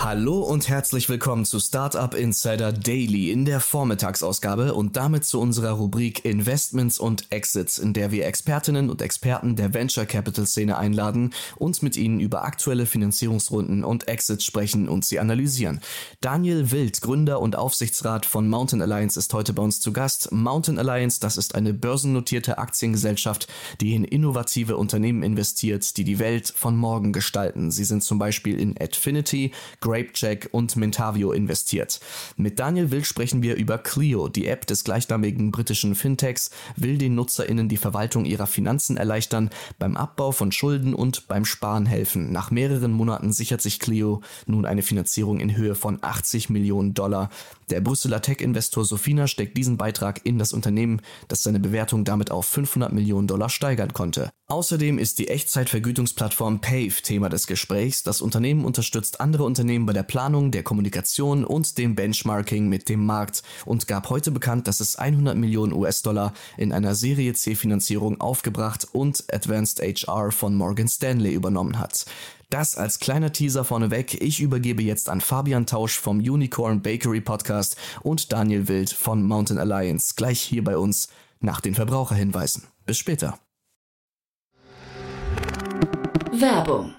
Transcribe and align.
Hallo 0.00 0.38
und 0.38 0.68
herzlich 0.68 1.08
willkommen 1.08 1.44
zu 1.44 1.58
Startup 1.58 2.14
Insider 2.14 2.72
Daily 2.72 3.32
in 3.32 3.44
der 3.44 3.58
Vormittagsausgabe 3.58 4.72
und 4.72 4.96
damit 4.96 5.24
zu 5.24 5.40
unserer 5.40 5.72
Rubrik 5.72 6.24
Investments 6.24 7.00
und 7.00 7.32
Exits, 7.32 7.78
in 7.78 7.94
der 7.94 8.12
wir 8.12 8.24
Expertinnen 8.24 8.90
und 8.90 9.02
Experten 9.02 9.56
der 9.56 9.74
Venture 9.74 10.06
Capital 10.06 10.46
Szene 10.46 10.78
einladen 10.78 11.34
und 11.56 11.82
mit 11.82 11.96
ihnen 11.96 12.20
über 12.20 12.44
aktuelle 12.44 12.86
Finanzierungsrunden 12.86 13.82
und 13.82 14.06
Exits 14.06 14.44
sprechen 14.44 14.88
und 14.88 15.04
sie 15.04 15.18
analysieren. 15.18 15.80
Daniel 16.20 16.70
Wild, 16.70 17.00
Gründer 17.00 17.40
und 17.40 17.56
Aufsichtsrat 17.56 18.24
von 18.24 18.48
Mountain 18.48 18.80
Alliance, 18.80 19.18
ist 19.18 19.34
heute 19.34 19.52
bei 19.52 19.64
uns 19.64 19.80
zu 19.80 19.92
Gast. 19.92 20.30
Mountain 20.30 20.78
Alliance, 20.78 21.18
das 21.18 21.36
ist 21.36 21.56
eine 21.56 21.74
börsennotierte 21.74 22.58
Aktiengesellschaft, 22.58 23.48
die 23.80 23.96
in 23.96 24.04
innovative 24.04 24.76
Unternehmen 24.76 25.24
investiert, 25.24 25.96
die 25.96 26.04
die 26.04 26.20
Welt 26.20 26.54
von 26.56 26.76
morgen 26.76 27.12
gestalten. 27.12 27.72
Sie 27.72 27.84
sind 27.84 28.04
zum 28.04 28.20
Beispiel 28.20 28.60
in 28.60 28.76
Adfinity, 28.80 29.50
Grapecheck 29.88 30.50
und 30.52 30.76
Mentavio 30.76 31.32
investiert. 31.32 32.00
Mit 32.36 32.58
Daniel 32.58 32.90
Wild 32.90 33.06
sprechen 33.06 33.42
wir 33.42 33.56
über 33.56 33.78
Clio, 33.78 34.28
die 34.28 34.46
App 34.46 34.66
des 34.66 34.84
gleichnamigen 34.84 35.50
britischen 35.50 35.94
Fintechs, 35.94 36.50
will 36.76 36.98
den 36.98 37.14
NutzerInnen 37.14 37.70
die 37.70 37.78
Verwaltung 37.78 38.26
ihrer 38.26 38.46
Finanzen 38.46 38.98
erleichtern, 38.98 39.48
beim 39.78 39.96
Abbau 39.96 40.30
von 40.30 40.52
Schulden 40.52 40.92
und 40.92 41.26
beim 41.26 41.46
Sparen 41.46 41.86
helfen. 41.86 42.32
Nach 42.32 42.50
mehreren 42.50 42.92
Monaten 42.92 43.32
sichert 43.32 43.62
sich 43.62 43.78
Clio 43.78 44.20
nun 44.46 44.66
eine 44.66 44.82
Finanzierung 44.82 45.40
in 45.40 45.56
Höhe 45.56 45.74
von 45.74 45.98
80 46.02 46.50
Millionen 46.50 46.92
Dollar. 46.92 47.30
Der 47.70 47.80
Brüsseler 47.80 48.22
Tech-Investor 48.22 48.84
Sofina 48.84 49.26
steckt 49.26 49.56
diesen 49.56 49.76
Beitrag 49.76 50.20
in 50.24 50.38
das 50.38 50.52
Unternehmen, 50.52 51.02
das 51.28 51.42
seine 51.42 51.60
Bewertung 51.60 52.04
damit 52.04 52.30
auf 52.30 52.46
500 52.46 52.92
Millionen 52.92 53.26
Dollar 53.26 53.50
steigern 53.50 53.92
konnte. 53.92 54.30
Außerdem 54.46 54.98
ist 54.98 55.18
die 55.18 55.28
Echtzeitvergütungsplattform 55.28 56.62
Pave 56.62 57.02
Thema 57.02 57.28
des 57.28 57.46
Gesprächs. 57.46 58.02
Das 58.02 58.22
Unternehmen 58.22 58.64
unterstützt 58.64 59.20
andere 59.20 59.44
Unternehmen 59.44 59.84
bei 59.84 59.92
der 59.92 60.02
Planung, 60.02 60.50
der 60.50 60.62
Kommunikation 60.62 61.44
und 61.44 61.76
dem 61.76 61.94
Benchmarking 61.94 62.66
mit 62.66 62.88
dem 62.88 63.04
Markt 63.04 63.42
und 63.66 63.86
gab 63.86 64.08
heute 64.08 64.30
bekannt, 64.30 64.66
dass 64.66 64.80
es 64.80 64.96
100 64.96 65.36
Millionen 65.36 65.74
US-Dollar 65.74 66.32
in 66.56 66.72
einer 66.72 66.94
Serie 66.94 67.34
C-Finanzierung 67.34 68.22
aufgebracht 68.22 68.86
und 68.92 69.24
Advanced 69.30 69.80
HR 69.80 70.32
von 70.32 70.54
Morgan 70.54 70.88
Stanley 70.88 71.34
übernommen 71.34 71.78
hat. 71.78 72.06
Das 72.50 72.76
als 72.76 72.98
kleiner 72.98 73.30
Teaser 73.30 73.62
vorneweg. 73.62 74.22
Ich 74.22 74.40
übergebe 74.40 74.82
jetzt 74.82 75.10
an 75.10 75.20
Fabian 75.20 75.66
Tausch 75.66 75.98
vom 75.98 76.18
Unicorn 76.18 76.80
Bakery 76.80 77.20
Podcast 77.20 77.76
und 78.00 78.32
Daniel 78.32 78.68
Wild 78.68 78.90
von 78.90 79.22
Mountain 79.22 79.58
Alliance 79.58 80.14
gleich 80.16 80.40
hier 80.40 80.64
bei 80.64 80.78
uns 80.78 81.08
nach 81.40 81.60
den 81.60 81.74
Verbraucherhinweisen. 81.74 82.64
Bis 82.86 82.96
später. 82.96 83.38
Werbung. 86.32 86.94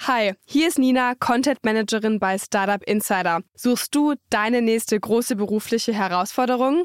Hi, 0.00 0.34
hier 0.44 0.68
ist 0.68 0.78
Nina, 0.78 1.14
Content 1.14 1.64
Managerin 1.64 2.18
bei 2.18 2.36
Startup 2.36 2.82
Insider. 2.82 3.40
Suchst 3.54 3.94
du 3.94 4.14
deine 4.28 4.60
nächste 4.60 5.00
große 5.00 5.36
berufliche 5.36 5.94
Herausforderung? 5.94 6.84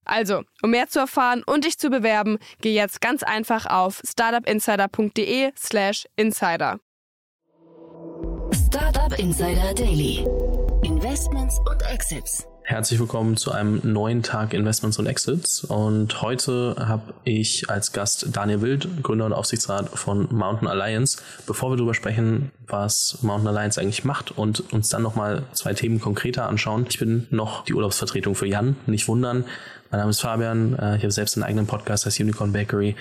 Also, 0.05 0.43
um 0.61 0.71
mehr 0.71 0.89
zu 0.89 0.99
erfahren 0.99 1.43
und 1.45 1.65
dich 1.65 1.77
zu 1.77 1.89
bewerben, 1.89 2.37
geh 2.61 2.73
jetzt 2.73 3.01
ganz 3.01 3.23
einfach 3.23 3.65
auf 3.65 4.01
startupinsider.de/slash 4.05 6.05
insider. 6.15 6.79
Startup 8.53 9.17
Insider 9.19 9.73
Daily. 9.73 10.25
Investments 10.83 11.59
und 11.69 11.81
Exits. 11.83 12.47
Herzlich 12.63 12.99
willkommen 12.99 13.37
zu 13.37 13.51
einem 13.51 13.81
neuen 13.83 14.23
Tag 14.23 14.53
Investments 14.53 14.97
und 14.97 15.05
Exits. 15.05 15.63
Und 15.63 16.21
heute 16.21 16.75
habe 16.79 17.13
ich 17.23 17.69
als 17.69 17.91
Gast 17.91 18.27
Daniel 18.31 18.61
Wild, 18.61 19.03
Gründer 19.03 19.25
und 19.25 19.33
Aufsichtsrat 19.33 19.89
von 19.89 20.27
Mountain 20.31 20.67
Alliance. 20.67 21.21
Bevor 21.45 21.71
wir 21.71 21.77
darüber 21.77 21.93
sprechen, 21.93 22.51
was 22.67 23.19
Mountain 23.21 23.49
Alliance 23.49 23.81
eigentlich 23.81 24.05
macht 24.05 24.37
und 24.37 24.71
uns 24.71 24.89
dann 24.89 25.01
nochmal 25.01 25.43
zwei 25.51 25.73
Themen 25.73 25.99
konkreter 25.99 26.47
anschauen. 26.47 26.85
Ich 26.89 26.99
bin 26.99 27.27
noch 27.29 27.65
die 27.65 27.73
Urlaubsvertretung 27.73 28.35
für 28.35 28.47
Jan, 28.47 28.77
nicht 28.85 29.07
wundern. 29.07 29.45
Mein 29.91 29.99
Name 29.99 30.11
ist 30.11 30.21
Fabian, 30.21 30.79
äh, 30.79 30.95
ich 30.95 31.03
habe 31.03 31.11
selbst 31.11 31.35
einen 31.35 31.43
eigenen 31.43 31.67
Podcast, 31.67 32.05
das 32.05 32.17
Unicorn 32.17 32.53
Bakery. 32.53 32.95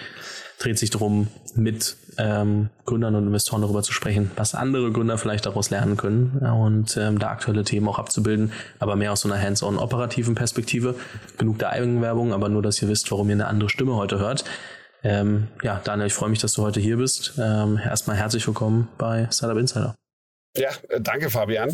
Dreht 0.59 0.77
sich 0.77 0.91
darum, 0.91 1.28
mit 1.55 1.97
ähm, 2.19 2.69
Gründern 2.84 3.15
und 3.15 3.28
Investoren 3.28 3.62
darüber 3.62 3.84
zu 3.84 3.93
sprechen, 3.93 4.33
was 4.34 4.56
andere 4.56 4.91
Gründer 4.91 5.17
vielleicht 5.17 5.47
daraus 5.47 5.71
lernen 5.71 5.97
können 5.97 6.39
und 6.39 6.97
ähm, 6.97 7.21
da 7.21 7.29
aktuelle 7.29 7.62
Themen 7.62 7.89
auch 7.89 8.00
abzubilden, 8.00 8.53
aber 8.81 8.97
mehr 8.97 9.12
aus 9.12 9.21
so 9.21 9.31
einer 9.31 9.41
hands-on 9.41 9.79
operativen 9.79 10.34
Perspektive. 10.34 10.97
Genug 11.39 11.61
der 11.61 11.71
Eigenwerbung, 11.71 12.33
aber 12.33 12.49
nur, 12.49 12.61
dass 12.61 12.83
ihr 12.83 12.89
wisst, 12.89 13.11
warum 13.12 13.29
ihr 13.29 13.34
eine 13.34 13.47
andere 13.47 13.71
Stimme 13.71 13.95
heute 13.95 14.19
hört. 14.19 14.45
Ähm, 15.05 15.47
ja, 15.62 15.81
Daniel, 15.84 16.09
ich 16.09 16.12
freue 16.12 16.29
mich, 16.29 16.41
dass 16.41 16.55
du 16.55 16.62
heute 16.62 16.81
hier 16.81 16.97
bist. 16.97 17.34
Ähm, 17.39 17.79
erstmal 17.83 18.17
herzlich 18.17 18.45
willkommen 18.49 18.89
bei 18.99 19.29
Startup 19.31 19.56
Insider. 19.56 19.95
Ja, 20.56 20.71
äh, 20.89 21.00
danke 21.00 21.31
Fabian. 21.31 21.71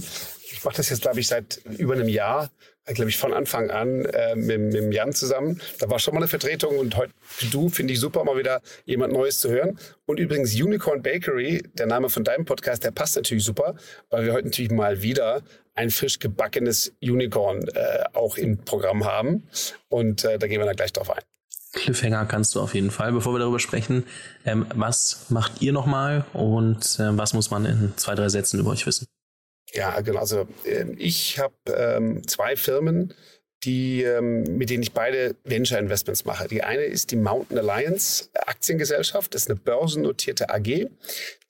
Ich 0.52 0.62
mache 0.62 0.76
das 0.76 0.90
jetzt, 0.90 1.00
glaube 1.00 1.20
ich, 1.20 1.26
seit 1.26 1.56
über 1.78 1.94
einem 1.94 2.08
Jahr, 2.08 2.44
äh, 2.44 2.48
glaube 2.94 3.10
ich, 3.10 3.16
von 3.16 3.32
Anfang 3.32 3.70
an 3.70 4.04
äh, 4.04 4.36
mit, 4.36 4.72
mit 4.72 4.94
Jan 4.94 5.12
zusammen. 5.12 5.60
Da 5.78 5.90
war 5.90 5.98
schon 5.98 6.14
mal 6.14 6.20
eine 6.20 6.28
Vertretung 6.28 6.78
und 6.78 6.96
heute 6.96 7.12
du 7.50 7.68
finde 7.68 7.92
ich 7.92 8.00
super, 8.00 8.24
mal 8.24 8.38
wieder 8.38 8.60
jemand 8.84 9.12
Neues 9.12 9.40
zu 9.40 9.50
hören. 9.50 9.78
Und 10.06 10.20
übrigens 10.20 10.54
Unicorn 10.54 11.02
Bakery, 11.02 11.62
der 11.74 11.86
Name 11.86 12.08
von 12.08 12.24
deinem 12.24 12.44
Podcast, 12.44 12.84
der 12.84 12.92
passt 12.92 13.16
natürlich 13.16 13.44
super, 13.44 13.74
weil 14.10 14.24
wir 14.24 14.32
heute 14.32 14.46
natürlich 14.46 14.70
mal 14.70 15.02
wieder 15.02 15.42
ein 15.74 15.90
frisch 15.90 16.18
gebackenes 16.18 16.92
Unicorn 17.02 17.66
äh, 17.68 18.04
auch 18.12 18.36
im 18.36 18.58
Programm 18.58 19.04
haben. 19.04 19.48
Und 19.88 20.24
äh, 20.24 20.38
da 20.38 20.46
gehen 20.46 20.60
wir 20.60 20.66
dann 20.66 20.76
gleich 20.76 20.92
drauf 20.92 21.10
ein. 21.10 21.22
Cliffhanger 21.72 22.24
kannst 22.24 22.54
du 22.54 22.60
auf 22.60 22.74
jeden 22.74 22.90
Fall. 22.90 23.12
Bevor 23.12 23.34
wir 23.34 23.38
darüber 23.38 23.58
sprechen, 23.58 24.04
ähm, 24.44 24.66
was 24.74 25.26
macht 25.28 25.60
ihr 25.60 25.72
nochmal 25.72 26.24
und 26.32 26.98
äh, 26.98 27.16
was 27.16 27.34
muss 27.34 27.50
man 27.50 27.66
in 27.66 27.92
zwei, 27.96 28.14
drei 28.14 28.28
Sätzen 28.28 28.58
über 28.58 28.70
euch 28.70 28.86
wissen? 28.86 29.06
Ja, 29.76 30.00
genau. 30.00 30.20
Also 30.20 30.48
äh, 30.64 30.86
ich 30.96 31.38
habe 31.38 31.54
ähm, 31.68 32.26
zwei 32.26 32.56
Firmen, 32.56 33.14
die, 33.64 34.02
ähm, 34.02 34.42
mit 34.56 34.70
denen 34.70 34.82
ich 34.82 34.92
beide 34.92 35.36
Venture 35.44 35.78
Investments 35.78 36.24
mache. 36.24 36.48
Die 36.48 36.62
eine 36.62 36.82
ist 36.82 37.10
die 37.10 37.16
Mountain 37.16 37.58
Alliance 37.58 38.30
Aktiengesellschaft. 38.34 39.34
Das 39.34 39.42
ist 39.42 39.50
eine 39.50 39.60
börsennotierte 39.60 40.48
AG, 40.50 40.88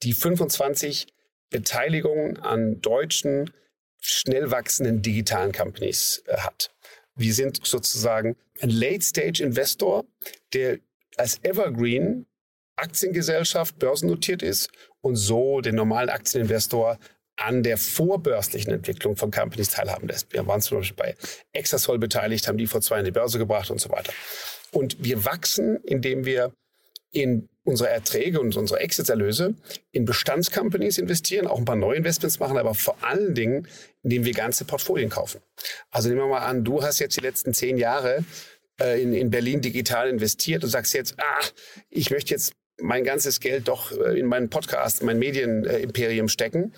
die 0.03 0.13
25 0.13 1.07
Beteiligungen 1.51 2.39
an 2.39 2.81
deutschen, 2.81 3.53
schnell 4.01 4.51
wachsenden 4.51 5.03
digitalen 5.03 5.53
Companies 5.53 6.25
äh, 6.27 6.39
hat. 6.39 6.71
Wir 7.15 7.33
sind 7.33 7.65
sozusagen 7.65 8.37
ein 8.61 8.71
Late-Stage-Investor, 8.71 10.05
der 10.53 10.79
als 11.17 11.39
Evergreen 11.45 12.27
Aktiengesellschaft 12.77 13.79
börsennotiert 13.79 14.43
ist 14.43 14.71
und 15.01 15.17
so 15.17 15.61
den 15.61 15.77
normalen 15.77 16.11
Aktieninvestor 16.11 16.99
an 17.37 17.63
der 17.63 17.77
vorbörslichen 17.77 18.73
Entwicklung 18.73 19.17
von 19.17 19.31
Companies 19.31 19.71
teilhaben 19.71 20.09
lässt. 20.09 20.33
Wir 20.33 20.47
waren 20.47 20.61
zum 20.61 20.79
Beispiel 20.79 20.97
bei 20.97 21.15
Exasol 21.53 21.99
beteiligt, 21.99 22.49
haben 22.49 22.59
die 22.59 22.67
vor 22.67 22.81
zwei 22.81 22.99
in 22.99 23.05
die 23.05 23.11
Börse 23.11 23.39
gebracht 23.39 23.71
und 23.71 23.81
so 23.81 23.91
weiter. 23.91 24.13
Und 24.73 24.97
wir 25.03 25.25
wachsen, 25.25 25.77
indem 25.85 26.25
wir 26.25 26.53
in 27.13 27.49
unsere 27.65 27.89
Erträge 27.91 28.41
und 28.41 28.57
unsere 28.57 28.81
Exit-Erlöse 28.81 29.55
in 29.91 30.05
Bestandscompanies 30.05 30.99
investieren, 30.99 31.47
auch 31.47 31.59
ein 31.59 31.65
paar 31.65 31.77
Neuinvestments 31.77 32.39
machen, 32.39 32.59
aber 32.59 32.75
vor 32.75 32.97
allen 33.03 33.35
Dingen, 33.35 33.67
indem 34.03 34.25
wir 34.25 34.33
ganze 34.33 34.65
Portfolien 34.65 35.11
kaufen. 35.11 35.41
Also 35.91 36.09
nehmen 36.09 36.21
wir 36.21 36.29
mal 36.29 36.47
an, 36.47 36.65
du 36.65 36.83
hast 36.83 37.01
jetzt 37.01 37.17
die 37.17 37.23
letzten 37.23 37.55
zehn 37.55 37.77
Jahre 37.77 38.25
äh, 38.81 39.03
in, 39.03 39.13
in 39.15 39.31
Berlin 39.31 39.61
digital 39.63 40.09
investiert 40.09 40.63
und 40.63 40.71
sagst 40.71 40.95
jetzt, 40.95 41.17
ah, 41.19 41.45
ich 41.91 42.11
möchte 42.11 42.35
jetzt 42.35 42.53
mein 42.81 43.05
ganzes 43.05 43.41
Geld 43.41 43.69
doch 43.69 43.93
äh, 43.93 44.19
in 44.19 44.27
meinen 44.27 44.49
Podcast, 44.49 45.03
mein 45.03 45.19
Medienimperium 45.19 46.29
stecken 46.29 46.73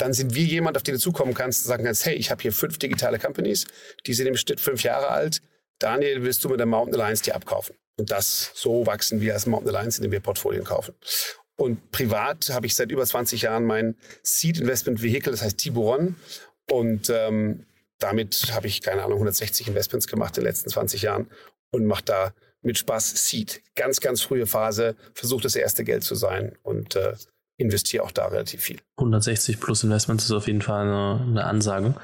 dann 0.00 0.12
sind 0.12 0.34
wir 0.34 0.44
jemand, 0.44 0.76
auf 0.76 0.82
den 0.82 0.94
du 0.94 1.00
zukommen 1.00 1.34
kannst 1.34 1.64
und 1.64 1.68
sagen 1.68 1.84
kannst, 1.84 2.06
hey, 2.06 2.14
ich 2.14 2.30
habe 2.30 2.42
hier 2.42 2.52
fünf 2.52 2.78
digitale 2.78 3.18
Companies, 3.18 3.66
die 4.06 4.14
sind 4.14 4.26
im 4.26 4.36
Schnitt 4.36 4.60
fünf 4.60 4.82
Jahre 4.82 5.08
alt. 5.08 5.42
Daniel, 5.78 6.22
willst 6.22 6.44
du 6.44 6.48
mit 6.48 6.58
der 6.58 6.66
Mountain 6.66 7.00
Alliance 7.00 7.22
die 7.22 7.32
abkaufen? 7.32 7.76
Und 7.98 8.10
das 8.10 8.52
so 8.54 8.86
wachsen 8.86 9.20
wir 9.20 9.34
als 9.34 9.46
Mountain 9.46 9.74
Alliance, 9.74 9.98
indem 9.98 10.12
wir 10.12 10.20
Portfolien 10.20 10.64
kaufen. 10.64 10.94
Und 11.56 11.90
privat 11.90 12.48
habe 12.50 12.66
ich 12.66 12.74
seit 12.74 12.90
über 12.90 13.04
20 13.04 13.42
Jahren 13.42 13.66
mein 13.66 13.96
Seed 14.22 14.58
Investment 14.58 15.02
Vehicle, 15.02 15.30
das 15.30 15.42
heißt 15.42 15.58
Tiburon. 15.58 16.16
Und 16.70 17.10
ähm, 17.10 17.66
damit 17.98 18.52
habe 18.52 18.66
ich, 18.66 18.80
keine 18.80 19.02
Ahnung, 19.02 19.18
160 19.18 19.68
Investments 19.68 20.06
gemacht 20.06 20.38
in 20.38 20.42
den 20.42 20.48
letzten 20.48 20.70
20 20.70 21.02
Jahren 21.02 21.28
und 21.70 21.84
mache 21.84 22.04
da 22.04 22.34
mit 22.62 22.78
Spaß 22.78 23.28
Seed. 23.28 23.62
Ganz, 23.74 24.00
ganz 24.00 24.22
frühe 24.22 24.46
Phase, 24.46 24.96
versuche 25.14 25.42
das 25.42 25.56
erste 25.56 25.84
Geld 25.84 26.04
zu 26.04 26.14
sein 26.14 26.56
und 26.62 26.96
äh, 26.96 27.14
investiere 27.60 28.02
auch 28.02 28.10
da 28.10 28.26
relativ 28.26 28.62
viel. 28.62 28.78
160 28.96 29.60
plus 29.60 29.84
Investments 29.84 30.24
ist 30.24 30.32
auf 30.32 30.46
jeden 30.46 30.62
Fall 30.62 30.86
eine, 30.86 31.20
eine 31.22 31.44
Ansage. 31.44 31.94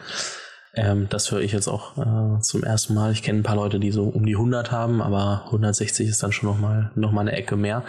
Ähm, 0.74 1.06
das 1.08 1.32
höre 1.32 1.40
ich 1.40 1.52
jetzt 1.52 1.68
auch 1.68 1.96
äh, 1.96 2.40
zum 2.40 2.62
ersten 2.62 2.94
Mal. 2.94 3.12
Ich 3.12 3.22
kenne 3.22 3.40
ein 3.40 3.44
paar 3.44 3.56
Leute, 3.56 3.80
die 3.80 3.90
so 3.90 4.04
um 4.04 4.26
die 4.26 4.34
100 4.34 4.70
haben, 4.70 5.00
aber 5.00 5.44
160 5.46 6.08
ist 6.08 6.22
dann 6.22 6.32
schon 6.32 6.48
nochmal 6.48 6.90
noch 6.94 7.12
mal 7.12 7.22
eine 7.22 7.32
Ecke 7.32 7.56
mehr. 7.56 7.82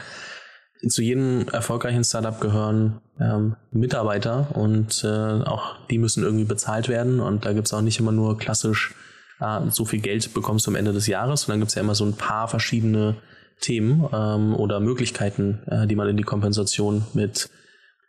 Zu 0.87 1.01
jedem 1.01 1.47
erfolgreichen 1.49 2.03
Startup 2.03 2.39
gehören 2.39 3.01
ähm, 3.19 3.55
Mitarbeiter 3.71 4.55
und 4.55 5.03
äh, 5.03 5.07
auch 5.43 5.75
die 5.89 5.97
müssen 5.97 6.23
irgendwie 6.23 6.45
bezahlt 6.45 6.87
werden. 6.87 7.19
Und 7.19 7.45
da 7.45 7.53
gibt 7.53 7.67
es 7.67 7.73
auch 7.73 7.81
nicht 7.81 7.99
immer 7.99 8.11
nur 8.11 8.37
klassisch, 8.37 8.93
äh, 9.39 9.59
so 9.69 9.85
viel 9.85 9.99
Geld 9.99 10.33
bekommst 10.33 10.65
du 10.67 10.71
am 10.71 10.75
Ende 10.75 10.93
des 10.93 11.07
Jahres, 11.07 11.41
sondern 11.41 11.61
gibt 11.61 11.69
es 11.69 11.75
ja 11.75 11.81
immer 11.81 11.95
so 11.95 12.05
ein 12.05 12.13
paar 12.13 12.47
verschiedene 12.47 13.15
Themen 13.59 14.07
ähm, 14.13 14.55
oder 14.55 14.79
Möglichkeiten, 14.79 15.63
äh, 15.67 15.87
die 15.87 15.95
man 15.95 16.07
in 16.09 16.17
die 16.17 16.23
Kompensation 16.23 17.05
mit 17.13 17.49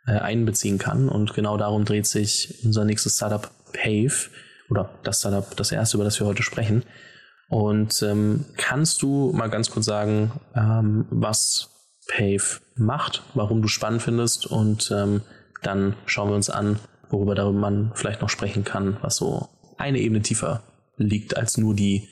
äh, 0.07 0.11
einbeziehen 0.11 0.77
kann. 0.77 1.09
Und 1.09 1.33
genau 1.33 1.57
darum 1.57 1.85
dreht 1.85 2.05
sich 2.05 2.59
unser 2.63 2.85
nächstes 2.85 3.15
Startup 3.15 3.49
Pave 3.73 4.29
oder 4.69 4.89
das 5.03 5.19
Startup, 5.19 5.55
das 5.55 5.71
erste, 5.71 5.97
über 5.97 6.03
das 6.03 6.19
wir 6.19 6.27
heute 6.27 6.43
sprechen. 6.43 6.83
Und 7.49 8.03
ähm, 8.03 8.45
kannst 8.57 9.01
du 9.01 9.31
mal 9.33 9.49
ganz 9.49 9.71
kurz 9.71 9.85
sagen, 9.85 10.31
ähm, 10.55 11.07
was 11.09 11.69
Pave 12.07 12.59
macht, 12.75 13.23
warum 13.33 13.61
du 13.61 13.67
spannend 13.67 14.01
findest 14.01 14.45
und 14.45 14.91
ähm, 14.91 15.21
dann 15.61 15.95
schauen 16.05 16.29
wir 16.29 16.35
uns 16.35 16.49
an, 16.49 16.79
worüber 17.09 17.35
darüber 17.35 17.59
man 17.59 17.91
vielleicht 17.95 18.21
noch 18.21 18.29
sprechen 18.29 18.63
kann, 18.63 18.97
was 19.01 19.15
so 19.17 19.49
eine 19.77 19.99
Ebene 19.99 20.21
tiefer 20.21 20.63
liegt 20.97 21.37
als 21.37 21.57
nur 21.57 21.75
die 21.75 22.07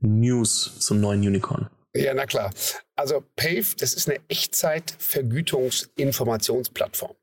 News 0.00 0.78
zum 0.80 1.00
neuen 1.00 1.20
Unicorn. 1.20 1.68
Ja, 1.98 2.14
na 2.14 2.26
klar. 2.26 2.52
Also 2.96 3.24
Pave, 3.36 3.66
das 3.78 3.94
ist 3.94 4.08
eine 4.08 4.18
Echtzeit-Vergütungsinformationsplattform. 4.28 7.14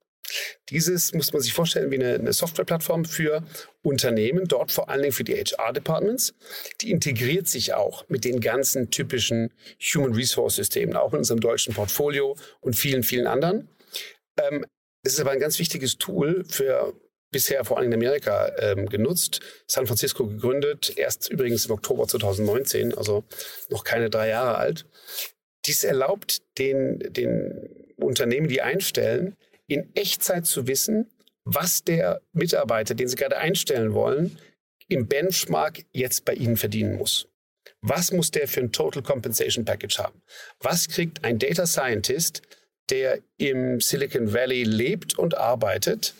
Dieses 0.70 1.14
muss 1.14 1.34
man 1.34 1.42
sich 1.42 1.54
vorstellen 1.54 1.92
wie 1.92 1.96
eine, 1.96 2.16
eine 2.16 2.34
Softwareplattform 2.34 3.06
für 3.06 3.44
Unternehmen, 3.84 4.48
dort 4.48 4.72
vor 4.72 4.90
allen 4.90 5.04
Dingen 5.04 5.14
für 5.14 5.24
die 5.24 5.36
HR-Departments. 5.36 6.34
Die 6.82 6.90
integriert 6.92 7.48
sich 7.48 7.74
auch 7.74 8.10
mit 8.10 8.26
den 8.26 8.42
ganzen 8.42 8.90
typischen 8.90 9.54
Human 9.80 10.14
Resource-Systemen, 10.14 10.98
auch 10.98 11.14
in 11.14 11.20
unserem 11.20 11.40
deutschen 11.40 11.74
Portfolio 11.74 12.36
und 12.60 12.76
vielen, 12.76 13.04
vielen 13.04 13.28
anderen. 13.28 13.70
Ähm, 14.42 14.66
es 15.04 15.14
ist 15.14 15.20
aber 15.20 15.32
ein 15.32 15.40
ganz 15.40 15.60
wichtiges 15.60 16.00
Tool 16.00 16.44
für 16.46 16.94
bisher 17.32 17.66
vor 17.66 17.78
allem 17.78 17.88
in 17.88 17.94
Amerika 17.96 18.52
ähm, 18.60 18.88
genutzt. 18.88 19.42
San 19.68 19.88
Francisco 19.88 20.28
gegründet, 20.28 20.94
erst 20.98 21.30
übrigens 21.30 21.66
im 21.66 21.72
Oktober 21.72 22.08
2019, 22.08 22.94
also 22.94 23.24
noch 23.70 23.84
keine 23.84 24.10
drei 24.10 24.30
Jahre 24.30 24.58
alt. 24.58 24.86
Dies 25.66 25.84
erlaubt 25.84 26.42
den, 26.58 27.00
den 27.00 27.94
Unternehmen, 27.98 28.48
die 28.48 28.62
einstellen, 28.62 29.36
in 29.68 29.90
Echtzeit 29.96 30.46
zu 30.46 30.68
wissen, 30.68 31.10
was 31.44 31.84
der 31.84 32.22
Mitarbeiter, 32.34 32.96
den 32.96 33.08
Sie 33.08 33.16
gerade 33.16 33.38
einstellen 33.38 33.94
wollen, 33.94 34.40
im 34.88 35.08
Benchmark 35.08 35.84
jetzt 35.92 36.26
bei 36.26 36.34
Ihnen 36.34 36.58
verdienen 36.58 36.96
muss. 36.96 37.28
Was 37.82 38.12
muss 38.12 38.32
der 38.32 38.48
für 38.48 38.62
ein 38.62 38.72
Total 38.72 39.04
Compensation 39.04 39.66
Package 39.66 40.00
haben? 40.00 40.22
Was 40.60 40.88
kriegt 40.88 41.24
ein 41.24 41.40
Data 41.40 41.66
Scientist, 41.66 42.42
der 42.90 43.20
im 43.38 43.80
Silicon 43.80 44.34
Valley 44.34 44.64
lebt 44.64 45.18
und 45.18 45.36
arbeitet, 45.36 46.14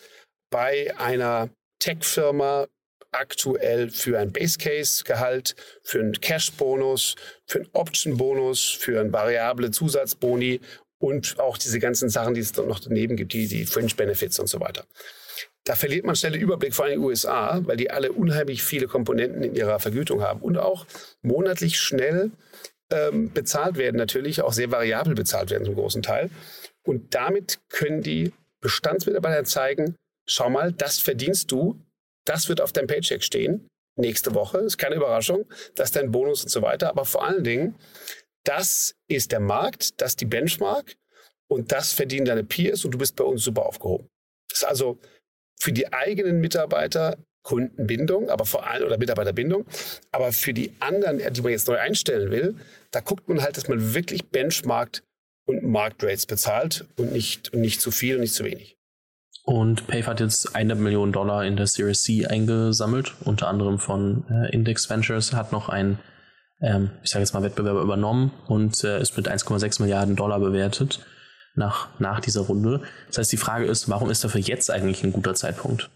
bei 0.56 0.98
einer 0.98 1.50
Tech-Firma 1.80 2.68
aktuell 3.12 3.90
für 3.90 4.18
ein 4.18 4.32
Base 4.32 4.58
Case 4.58 5.04
Gehalt, 5.04 5.54
für 5.84 6.00
einen 6.00 6.14
Cash 6.14 6.54
Bonus, 6.54 7.16
für 7.46 7.60
einen 7.60 7.70
Option 7.74 8.16
Bonus, 8.16 8.70
für 8.70 9.02
einen 9.02 9.12
variable 9.12 9.72
Zusatzboni 9.72 10.62
und 10.98 11.38
auch 11.42 11.58
diese 11.58 11.80
ganzen 11.80 12.08
Sachen, 12.08 12.36
die 12.36 12.40
es 12.40 12.56
noch 12.56 12.80
daneben 12.80 13.18
gibt, 13.18 13.34
die, 13.34 13.50
die 13.50 13.66
Fringe 13.66 13.94
Benefits 13.98 14.40
und 14.40 14.48
so 14.48 14.62
weiter. 14.62 14.86
Da 15.66 15.76
verliert 15.76 16.06
man 16.06 16.16
schnell 16.16 16.32
den 16.32 16.42
Überblick 16.42 16.74
vor 16.74 16.86
allem 16.86 16.94
in 16.94 17.00
den 17.02 17.06
USA, 17.06 17.60
weil 17.66 17.76
die 17.76 17.92
alle 17.92 18.14
unheimlich 18.14 18.64
viele 18.64 18.88
Komponenten 18.88 19.44
in 19.44 19.56
ihrer 19.56 19.82
Vergütung 19.82 20.22
haben 20.22 20.40
und 20.40 20.58
auch 20.58 20.86
monatlich 21.22 21.78
schnell 21.78 22.32
ähm, 22.92 23.30
bezahlt 23.34 23.76
werden, 23.76 23.98
natürlich 23.98 24.42
auch 24.42 24.54
sehr 24.54 24.72
variabel 24.72 25.16
bezahlt 25.16 25.50
werden 25.50 25.66
zum 25.66 25.76
großen 25.76 26.02
Teil. 26.02 26.30
Und 26.86 27.14
damit 27.14 27.60
können 27.68 28.02
die 28.02 28.32
Bestandsmitarbeiter 28.62 29.44
zeigen, 29.44 29.98
schau 30.28 30.50
mal, 30.50 30.72
das 30.72 31.00
verdienst 31.00 31.52
du, 31.52 31.80
das 32.26 32.50
wird 32.50 32.62
auf 32.62 32.72
deinem 32.72 32.88
Paycheck 32.88 33.24
stehen 33.24 33.68
nächste 33.98 34.36
Woche. 34.36 34.60
Ist 34.60 34.78
keine 34.78 34.96
Überraschung, 34.96 35.46
das 35.76 35.90
ist 35.90 35.96
dein 35.96 36.12
Bonus 36.12 36.44
und 36.44 36.50
so 36.50 36.62
weiter. 36.62 36.90
Aber 36.90 37.06
vor 37.06 37.24
allen 37.26 37.44
Dingen, 37.44 37.76
das 38.44 38.96
ist 39.08 39.32
der 39.32 39.40
Markt, 39.40 40.02
das 40.02 40.12
ist 40.12 40.22
die 40.22 40.26
Benchmark 40.26 40.96
und 41.48 41.72
das 41.72 41.94
verdienen 41.94 42.26
deine 42.26 42.44
Peers 42.44 42.86
und 42.86 42.92
du 42.92 42.98
bist 42.98 43.16
bei 43.16 43.24
uns 43.24 43.44
super 43.44 43.66
aufgehoben. 43.66 44.08
Das 44.50 44.60
ist 44.60 44.66
also 44.66 45.00
für 45.60 45.72
die 45.72 45.92
eigenen 45.94 46.42
Mitarbeiter 46.42 47.18
Kundenbindung, 47.44 48.30
aber 48.30 48.46
vor 48.46 48.68
allem 48.68 48.88
oder 48.88 48.98
Mitarbeiterbindung, 48.98 49.66
aber 50.12 50.34
für 50.34 50.54
die 50.54 50.74
anderen, 50.80 51.22
die 51.32 51.42
man 51.42 51.52
jetzt 51.52 51.68
neu 51.68 51.78
einstellen 51.78 52.32
will, 52.32 52.56
da 52.92 53.02
guckt 53.02 53.30
man 53.30 53.42
halt, 53.42 53.56
dass 53.56 53.68
man 53.68 53.94
wirklich 53.94 54.26
benchmarkt 54.30 55.04
und 55.48 55.64
Marktrates 55.64 56.26
bezahlt 56.26 56.86
und 56.98 57.14
nicht, 57.14 57.54
und 57.54 57.62
nicht 57.62 57.82
zu 57.82 57.92
viel 57.92 58.16
und 58.16 58.22
nicht 58.22 58.34
zu 58.34 58.44
wenig. 58.44 58.76
Und 59.46 59.88
Pave 59.88 60.08
hat 60.08 60.20
jetzt 60.20 60.56
eine 60.56 60.76
Million 60.76 61.12
Dollar 61.12 61.46
in 61.46 61.56
der 61.56 61.68
Series 61.68 62.02
C 62.02 62.26
eingesammelt, 62.26 63.14
unter 63.24 63.48
anderem 63.48 63.80
von 63.80 64.26
äh, 64.30 64.52
Index 64.52 64.90
Ventures, 64.90 65.34
hat 65.34 65.52
noch 65.52 65.70
ein 65.70 66.00
ähm, 66.62 66.92
ich 67.04 67.12
sage 67.12 67.22
jetzt 67.22 67.34
mal, 67.34 67.44
Wettbewerber 67.44 67.82
übernommen 67.82 68.32
und 68.48 68.84
äh, 68.84 69.02
ist 69.02 69.16
mit 69.18 69.30
1,6 69.30 69.82
Milliarden 69.82 70.16
Dollar 70.16 70.40
bewertet 70.40 71.06
nach, 71.56 72.00
nach 72.00 72.20
dieser 72.20 72.42
Runde. 72.42 72.84
Das 73.08 73.18
heißt, 73.20 73.32
die 73.32 73.38
Frage 73.38 73.66
ist, 73.66 73.90
warum 73.90 74.10
ist 74.10 74.24
dafür 74.24 74.42
jetzt 74.42 74.70
eigentlich 74.72 75.04
ein 75.04 75.14
guter 75.14 75.36
Zeitpunkt? 75.36 75.90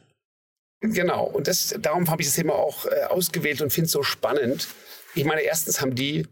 Genau, 0.81 1.25
und 1.25 1.48
das, 1.48 1.75
darum 1.80 2.10
habe 2.10 2.22
ich 2.22 2.28
das 2.28 2.36
Thema 2.36 2.54
auch 2.54 2.86
äh, 2.86 3.06
ausgewählt 3.10 3.62
und 3.62 3.72
finde 3.72 3.88
es 3.88 3.92
so 3.92 4.04
spannend. 4.04 4.68
Ich 5.16 5.25
meine, 5.25 5.42
erstens 5.42 5.81
haben 5.81 5.96
die 5.96 6.28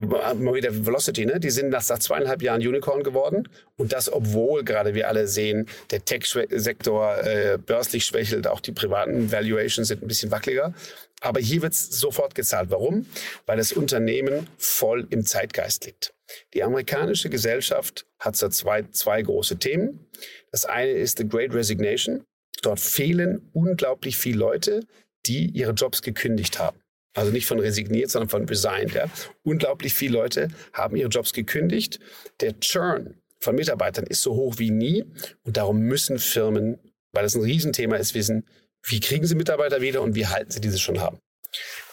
mal 0.00 0.54
wieder 0.54 0.86
Velocity, 0.86 1.26
ne? 1.26 1.38
Die 1.38 1.50
sind 1.50 1.68
nach, 1.68 1.86
nach 1.88 1.98
zweieinhalb 1.98 2.42
Jahren 2.42 2.66
Unicorn 2.66 3.02
geworden. 3.02 3.48
Und 3.76 3.92
das, 3.92 4.12
obwohl 4.12 4.64
gerade 4.64 4.94
wir 4.94 5.08
alle 5.08 5.26
sehen, 5.26 5.66
der 5.90 6.04
Tech-Sektor 6.04 7.18
äh, 7.22 7.58
börslich 7.58 8.06
schwächelt, 8.06 8.46
auch 8.46 8.60
die 8.60 8.72
privaten 8.72 9.30
Valuations 9.30 9.88
sind 9.88 10.02
ein 10.02 10.08
bisschen 10.08 10.30
wackeliger. 10.30 10.74
Aber 11.20 11.40
hier 11.40 11.60
wird 11.62 11.74
es 11.74 11.90
sofort 11.90 12.34
gezahlt. 12.34 12.70
Warum? 12.70 13.06
Weil 13.44 13.58
das 13.58 13.72
Unternehmen 13.72 14.48
voll 14.56 15.06
im 15.10 15.26
Zeitgeist 15.26 15.84
liegt. 15.84 16.14
Die 16.54 16.62
amerikanische 16.62 17.28
Gesellschaft 17.28 18.06
hat 18.18 18.36
so 18.36 18.48
zwei, 18.48 18.84
zwei 18.90 19.20
große 19.20 19.58
Themen. 19.58 20.06
Das 20.50 20.64
eine 20.64 20.92
ist 20.92 21.18
The 21.18 21.28
Great 21.28 21.52
Resignation. 21.52 22.24
Dort 22.62 22.80
fehlen 22.80 23.50
unglaublich 23.52 24.16
viele 24.16 24.38
Leute, 24.38 24.80
die 25.26 25.46
ihre 25.46 25.72
Jobs 25.72 26.00
gekündigt 26.02 26.58
haben. 26.58 26.79
Also 27.14 27.32
nicht 27.32 27.46
von 27.46 27.58
resigniert, 27.58 28.10
sondern 28.10 28.28
von 28.28 28.44
resigned. 28.46 28.94
Ja. 28.94 29.06
Unglaublich 29.42 29.94
viele 29.94 30.14
Leute 30.14 30.48
haben 30.72 30.96
ihre 30.96 31.08
Jobs 31.08 31.32
gekündigt. 31.32 31.98
Der 32.40 32.58
Churn 32.60 33.14
von 33.40 33.56
Mitarbeitern 33.56 34.06
ist 34.06 34.22
so 34.22 34.34
hoch 34.34 34.58
wie 34.58 34.70
nie. 34.70 35.04
Und 35.42 35.56
darum 35.56 35.80
müssen 35.80 36.18
Firmen, 36.18 36.78
weil 37.12 37.24
das 37.24 37.34
ein 37.34 37.42
Riesenthema 37.42 37.96
ist, 37.96 38.14
wissen, 38.14 38.46
wie 38.82 39.00
kriegen 39.00 39.26
sie 39.26 39.34
Mitarbeiter 39.34 39.80
wieder 39.80 40.02
und 40.02 40.14
wie 40.14 40.26
halten 40.26 40.50
sie 40.50 40.60
diese 40.60 40.78
schon 40.78 41.00
haben. 41.00 41.18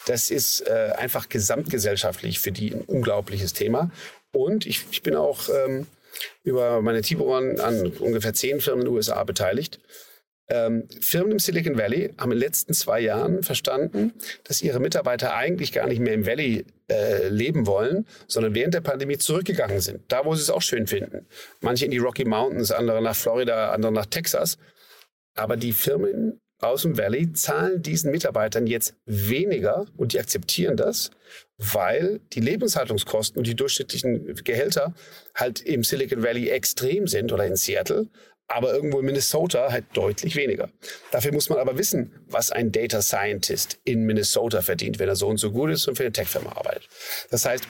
Das 0.05 0.29
ist 0.29 0.61
äh, 0.61 0.93
einfach 0.95 1.27
gesamtgesellschaftlich 1.29 2.39
für 2.39 2.51
die 2.51 2.73
ein 2.73 2.81
unglaubliches 2.81 3.53
Thema. 3.53 3.91
Und 4.31 4.65
ich, 4.65 4.85
ich 4.91 5.01
bin 5.03 5.15
auch 5.15 5.49
ähm, 5.49 5.87
über 6.43 6.81
meine 6.81 7.01
Tiburon 7.01 7.59
an 7.59 7.87
ungefähr 7.99 8.33
zehn 8.33 8.61
Firmen 8.61 8.81
in 8.81 8.87
den 8.87 8.95
USA 8.95 9.23
beteiligt. 9.23 9.79
Ähm, 10.49 10.87
Firmen 11.01 11.33
im 11.33 11.39
Silicon 11.39 11.77
Valley 11.77 12.13
haben 12.17 12.31
in 12.31 12.37
den 12.37 12.45
letzten 12.45 12.73
zwei 12.73 13.01
Jahren 13.01 13.43
verstanden, 13.43 14.13
dass 14.45 14.61
ihre 14.61 14.79
Mitarbeiter 14.79 15.35
eigentlich 15.35 15.73
gar 15.73 15.87
nicht 15.87 15.99
mehr 15.99 16.13
im 16.13 16.25
Valley 16.25 16.65
äh, 16.89 17.27
leben 17.27 17.67
wollen, 17.67 18.05
sondern 18.27 18.55
während 18.55 18.73
der 18.73 18.81
Pandemie 18.81 19.17
zurückgegangen 19.17 19.81
sind. 19.81 20.01
Da, 20.07 20.23
wo 20.23 20.35
sie 20.35 20.41
es 20.41 20.49
auch 20.49 20.61
schön 20.61 20.87
finden. 20.87 21.27
Manche 21.59 21.85
in 21.85 21.91
die 21.91 21.97
Rocky 21.97 22.23
Mountains, 22.23 22.71
andere 22.71 23.01
nach 23.01 23.15
Florida, 23.15 23.71
andere 23.71 23.91
nach 23.91 24.05
Texas. 24.05 24.57
Aber 25.35 25.57
die 25.57 25.73
Firmen 25.73 26.39
aus 26.59 26.81
dem 26.83 26.97
Valley 26.97 27.33
zahlen 27.33 27.81
diesen 27.81 28.11
Mitarbeitern 28.11 28.65
jetzt 28.67 28.95
weniger 29.05 29.85
und 29.95 30.13
die 30.13 30.19
akzeptieren 30.19 30.75
das, 30.75 31.11
weil 31.57 32.19
die 32.33 32.39
Lebenshaltungskosten 32.39 33.37
und 33.37 33.45
die 33.45 33.55
durchschnittlichen 33.55 34.33
Gehälter 34.43 34.95
halt 35.35 35.61
im 35.61 35.83
Silicon 35.83 36.23
Valley 36.23 36.49
extrem 36.49 37.07
sind 37.07 37.31
oder 37.31 37.45
in 37.45 37.55
Seattle, 37.55 38.07
aber 38.47 38.73
irgendwo 38.73 38.99
in 38.99 39.05
Minnesota 39.05 39.71
halt 39.71 39.85
deutlich 39.93 40.35
weniger. 40.35 40.69
Dafür 41.11 41.33
muss 41.33 41.49
man 41.49 41.59
aber 41.59 41.77
wissen, 41.77 42.13
was 42.27 42.51
ein 42.51 42.71
Data 42.71 43.01
Scientist 43.01 43.79
in 43.83 44.05
Minnesota 44.05 44.61
verdient, 44.61 44.99
wenn 44.99 45.09
er 45.09 45.15
so 45.15 45.27
und 45.27 45.37
so 45.37 45.51
gut 45.51 45.71
ist 45.71 45.87
und 45.87 45.95
für 45.95 46.03
eine 46.03 46.13
Tech-Firma 46.13 46.51
arbeitet. 46.51 46.87
Das 47.29 47.45
heißt, 47.45 47.67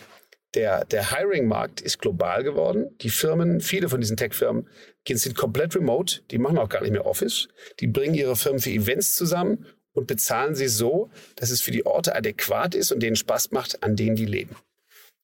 der, 0.53 0.85
der 0.85 1.11
Hiring-Markt 1.11 1.81
ist 1.81 1.99
global 1.99 2.43
geworden. 2.43 2.95
Die 3.01 3.09
Firmen, 3.09 3.59
viele 3.59 3.89
von 3.89 4.01
diesen 4.01 4.17
Tech-Firmen, 4.17 4.67
sind 5.09 5.35
komplett 5.35 5.75
remote. 5.75 6.21
Die 6.31 6.37
machen 6.37 6.57
auch 6.57 6.69
gar 6.69 6.81
nicht 6.81 6.91
mehr 6.91 7.05
Office. 7.05 7.47
Die 7.79 7.87
bringen 7.87 8.13
ihre 8.13 8.35
Firmen 8.35 8.59
für 8.59 8.69
Events 8.69 9.15
zusammen 9.15 9.65
und 9.93 10.07
bezahlen 10.07 10.55
sie 10.55 10.67
so, 10.67 11.09
dass 11.35 11.49
es 11.49 11.61
für 11.61 11.71
die 11.71 11.85
Orte 11.85 12.15
adäquat 12.15 12.75
ist 12.75 12.91
und 12.91 13.01
denen 13.01 13.15
Spaß 13.15 13.51
macht, 13.51 13.83
an 13.83 13.95
denen 13.95 14.15
die 14.15 14.25
leben. 14.25 14.55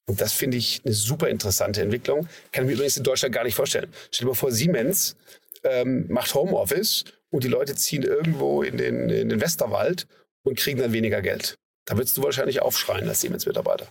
Und 0.05 0.19
das 0.19 0.33
finde 0.33 0.57
ich 0.57 0.81
eine 0.83 0.93
super 0.93 1.29
interessante 1.29 1.81
Entwicklung. 1.81 2.27
Kann 2.51 2.65
ich 2.65 2.69
mir 2.69 2.74
übrigens 2.74 2.98
in 2.98 3.03
Deutschland 3.03 3.33
gar 3.33 3.43
nicht 3.43 3.55
vorstellen. 3.55 3.91
Stell 4.12 4.25
dir 4.25 4.31
mal 4.31 4.36
vor, 4.36 4.51
Siemens 4.51 5.15
ähm, 5.63 6.08
macht 6.10 6.34
Homeoffice 6.34 7.05
und 7.29 7.43
die 7.43 7.50
Leute 7.50 7.75
ziehen 7.75 8.03
irgendwo 8.03 8.63
in 8.63 8.77
den, 8.77 9.10
in 9.10 9.29
den 9.29 9.41
Westerwald 9.41 10.08
und 10.43 10.58
kriegen 10.58 10.79
dann 10.79 10.93
weniger 10.93 11.22
Geld. 11.22 11.55
Da 11.86 11.98
würdest 11.98 12.15
du 12.17 12.24
wahrscheinlich 12.24 12.62
aufschreien 12.62 13.08
als 13.08 13.22
Siemens-Mitarbeiter. 13.22 13.88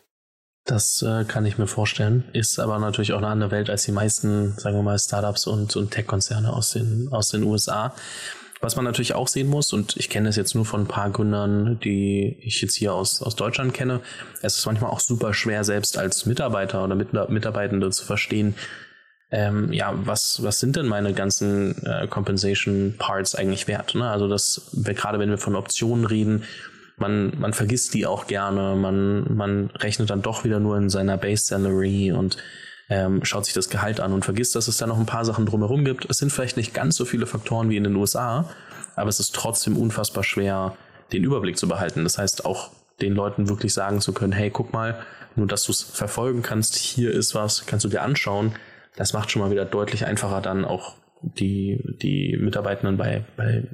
Das 0.65 1.03
äh, 1.03 1.25
kann 1.25 1.45
ich 1.45 1.59
mir 1.59 1.67
vorstellen. 1.67 2.25
Ist 2.33 2.59
aber 2.61 2.79
natürlich 2.79 3.13
auch 3.13 3.19
eine 3.19 3.27
andere 3.27 3.51
Welt 3.51 3.69
als 3.69 3.85
die 3.85 3.93
meisten, 3.93 4.57
sagen 4.59 4.77
wir 4.77 4.83
mal, 4.83 4.99
Startups 4.99 5.47
und, 5.47 5.75
und 5.75 5.91
Tech-Konzerne 5.91 6.53
aus 6.53 6.71
den, 6.71 7.09
aus 7.11 7.31
den 7.31 7.43
USA. 7.43 7.95
Was 8.61 8.77
man 8.77 8.85
natürlich 8.85 9.15
auch 9.15 9.27
sehen 9.27 9.49
muss, 9.49 9.73
und 9.73 9.97
ich 9.97 10.09
kenne 10.09 10.29
es 10.29 10.37
jetzt 10.37 10.55
nur 10.55 10.65
von 10.65 10.83
ein 10.83 10.87
paar 10.87 11.11
Gründern, 11.11 11.81
die 11.81 12.39
ich 12.41 12.63
jetzt 12.63 12.77
hier 12.77 12.95
aus, 12.95 13.21
aus 13.21 13.35
Deutschland 13.35 13.75
kenne, 13.75 14.01
es 14.41 14.57
ist 14.57 14.67
manchmal 14.67 14.93
auch 14.93 15.01
super 15.01 15.35
schwer, 15.35 15.65
selbst 15.65 15.99
als 15.99 16.27
Mitarbeiter 16.27 16.85
oder 16.85 16.95
Mit 16.95 17.13
Mitarbeitende 17.13 17.91
zu 17.91 18.05
verstehen, 18.05 18.55
ähm, 19.33 19.73
ja, 19.73 19.95
was, 19.95 20.43
was 20.43 20.61
sind 20.61 20.77
denn 20.77 20.87
meine 20.87 21.15
ganzen 21.15 21.85
äh, 21.87 22.07
Compensation 22.07 22.95
Parts 22.99 23.35
eigentlich 23.35 23.67
wert? 23.67 23.95
Ne? 23.95 24.09
Also 24.09 24.29
das, 24.29 24.71
gerade 24.75 25.19
wenn 25.19 25.31
wir 25.31 25.39
von 25.39 25.57
Optionen 25.57 26.05
reden, 26.05 26.45
man, 26.99 27.33
man 27.39 27.55
vergisst 27.55 27.95
die 27.95 28.07
auch 28.07 28.27
gerne, 28.27 28.77
man, 28.77 29.35
man 29.35 29.71
rechnet 29.71 30.11
dann 30.11 30.21
doch 30.21 30.45
wieder 30.45 30.61
nur 30.61 30.77
in 30.77 30.91
seiner 30.91 31.17
Base 31.17 31.47
Salary 31.47 32.13
und 32.13 32.37
ähm, 32.91 33.25
schaut 33.25 33.47
sich 33.47 33.55
das 33.55 33.71
Gehalt 33.71 34.01
an 34.01 34.13
und 34.13 34.23
vergisst, 34.23 34.55
dass 34.55 34.69
es 34.69 34.77
da 34.77 34.87
noch 34.87 34.99
ein 34.99 35.07
paar 35.07 35.25
Sachen 35.25 35.47
drumherum 35.47 35.87
gibt. 35.87 36.09
Es 36.11 36.19
sind 36.19 36.31
vielleicht 36.31 36.59
nicht 36.59 36.75
ganz 36.75 36.97
so 36.97 37.07
viele 37.07 37.27
Faktoren 37.27 37.71
wie 37.71 37.79
in 37.79 37.85
den 37.85 37.97
USA, 37.97 38.51
aber 38.97 39.09
es 39.09 39.19
ist 39.19 39.35
trotzdem 39.35 39.79
unfassbar 39.79 40.25
schwer, 40.25 40.77
den 41.11 41.25
Überblick 41.25 41.57
zu 41.57 41.69
behalten. 41.69 42.05
Das 42.05 42.19
heißt, 42.19 42.45
auch 42.45 42.71
den 43.01 43.15
Leuten 43.15 43.49
wirklich 43.49 43.73
sagen 43.73 44.03
zu 44.03 44.13
können, 44.13 44.33
hey, 44.33 44.51
guck 44.51 44.75
mal, 44.75 45.01
nur 45.37 45.47
dass 45.47 45.65
du 45.65 45.73
es 45.73 45.83
verfolgen 45.83 46.43
kannst, 46.43 46.77
hier 46.77 47.11
ist 47.13 47.35
was, 47.35 47.65
kannst 47.65 47.87
du 47.87 47.89
dir 47.89 48.03
anschauen. 48.03 48.55
Das 48.97 49.13
macht 49.13 49.31
schon 49.31 49.43
mal 49.43 49.51
wieder 49.51 49.65
deutlich 49.65 50.07
einfacher, 50.07 50.41
dann 50.41 50.65
auch 50.65 50.95
die, 51.23 51.81
die 52.03 52.37
Mitarbeitenden 52.37 52.97
bei, 52.97 53.25
bei 53.37 53.65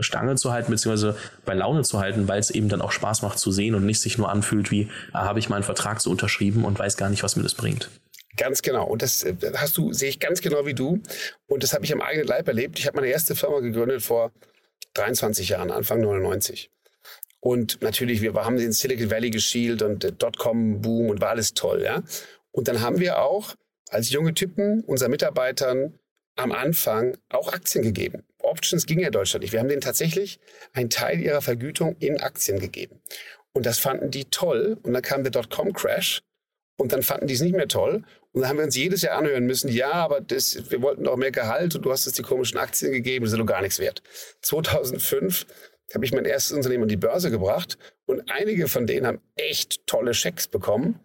Stange 0.00 0.36
zu 0.36 0.52
halten, 0.52 0.70
beziehungsweise 0.70 1.16
bei 1.44 1.54
Laune 1.54 1.82
zu 1.82 2.00
halten, 2.00 2.28
weil 2.28 2.38
es 2.38 2.50
eben 2.50 2.68
dann 2.68 2.80
auch 2.80 2.92
Spaß 2.92 3.22
macht 3.22 3.38
zu 3.38 3.52
sehen 3.52 3.74
und 3.74 3.84
nicht 3.84 4.00
sich 4.00 4.18
nur 4.18 4.30
anfühlt 4.30 4.70
wie, 4.70 4.88
ah, 5.12 5.24
habe 5.24 5.38
ich 5.38 5.48
meinen 5.48 5.62
Vertrag 5.62 6.00
so 6.00 6.10
unterschrieben 6.10 6.64
und 6.64 6.78
weiß 6.78 6.96
gar 6.96 7.10
nicht, 7.10 7.22
was 7.22 7.36
mir 7.36 7.42
das 7.42 7.54
bringt. 7.54 7.90
Ganz 8.36 8.62
genau. 8.62 8.86
Und 8.86 9.02
das 9.02 9.24
äh, 9.24 9.34
hast 9.56 9.76
du, 9.76 9.92
sehe 9.92 10.08
ich 10.08 10.20
ganz 10.20 10.40
genau 10.40 10.64
wie 10.64 10.74
du. 10.74 11.02
Und 11.46 11.62
das 11.62 11.72
habe 11.74 11.84
ich 11.84 11.92
am 11.92 12.00
eigenen 12.00 12.26
Leib 12.26 12.46
erlebt. 12.48 12.78
Ich 12.78 12.86
habe 12.86 12.96
meine 12.96 13.08
erste 13.08 13.34
Firma 13.34 13.60
gegründet 13.60 14.02
vor 14.02 14.32
23 14.94 15.48
Jahren, 15.50 15.70
Anfang 15.70 16.00
99. 16.00 16.70
Und 17.40 17.82
natürlich, 17.82 18.22
wir 18.22 18.34
haben 18.34 18.58
in 18.58 18.72
Silicon 18.72 19.10
Valley 19.10 19.30
geschielt 19.30 19.82
und 19.82 20.04
äh, 20.04 20.12
Dotcom-Boom 20.12 21.10
und 21.10 21.20
war 21.20 21.30
alles 21.30 21.54
toll, 21.54 21.82
ja. 21.82 22.02
Und 22.50 22.68
dann 22.68 22.80
haben 22.80 22.98
wir 22.98 23.22
auch 23.22 23.54
als 23.90 24.10
junge 24.10 24.34
Typen 24.34 24.82
unseren 24.84 25.10
Mitarbeitern 25.10 25.98
am 26.36 26.52
Anfang 26.52 27.16
auch 27.28 27.52
Aktien 27.52 27.82
gegeben. 27.82 28.24
Options 28.38 28.86
ging 28.86 29.00
ja 29.00 29.10
Deutschland 29.10 29.42
nicht. 29.42 29.52
Wir 29.52 29.60
haben 29.60 29.68
denen 29.68 29.80
tatsächlich 29.80 30.38
einen 30.72 30.90
Teil 30.90 31.20
ihrer 31.20 31.42
Vergütung 31.42 31.96
in 31.98 32.20
Aktien 32.20 32.60
gegeben. 32.60 33.00
Und 33.52 33.66
das 33.66 33.78
fanden 33.78 34.10
die 34.10 34.26
toll. 34.26 34.78
Und 34.82 34.92
dann 34.92 35.02
kam 35.02 35.24
der 35.24 35.32
Dotcom-Crash. 35.32 36.22
Und 36.76 36.92
dann 36.92 37.02
fanden 37.02 37.26
die 37.26 37.34
es 37.34 37.40
nicht 37.40 37.56
mehr 37.56 37.66
toll. 37.66 38.04
Und 38.32 38.42
dann 38.42 38.50
haben 38.50 38.58
wir 38.58 38.64
uns 38.64 38.76
jedes 38.76 39.02
Jahr 39.02 39.18
anhören 39.18 39.46
müssen, 39.46 39.68
ja, 39.68 39.90
aber 39.90 40.20
das, 40.20 40.70
wir 40.70 40.80
wollten 40.80 41.04
doch 41.04 41.16
mehr 41.16 41.32
Gehalt 41.32 41.74
und 41.74 41.82
du 41.82 41.90
hast 41.90 42.06
uns 42.06 42.14
die 42.14 42.22
komischen 42.22 42.58
Aktien 42.58 42.92
gegeben, 42.92 43.24
das 43.24 43.32
ist 43.32 43.38
doch 43.38 43.46
gar 43.46 43.62
nichts 43.62 43.80
wert. 43.80 44.02
2005 44.42 45.46
habe 45.94 46.04
ich 46.04 46.12
mein 46.12 46.24
erstes 46.24 46.52
Unternehmen 46.56 46.84
an 46.84 46.88
die 46.88 46.96
Börse 46.96 47.30
gebracht 47.30 47.78
und 48.06 48.30
einige 48.30 48.68
von 48.68 48.86
denen 48.86 49.06
haben 49.06 49.20
echt 49.34 49.86
tolle 49.86 50.14
Schecks 50.14 50.46
bekommen. 50.46 51.00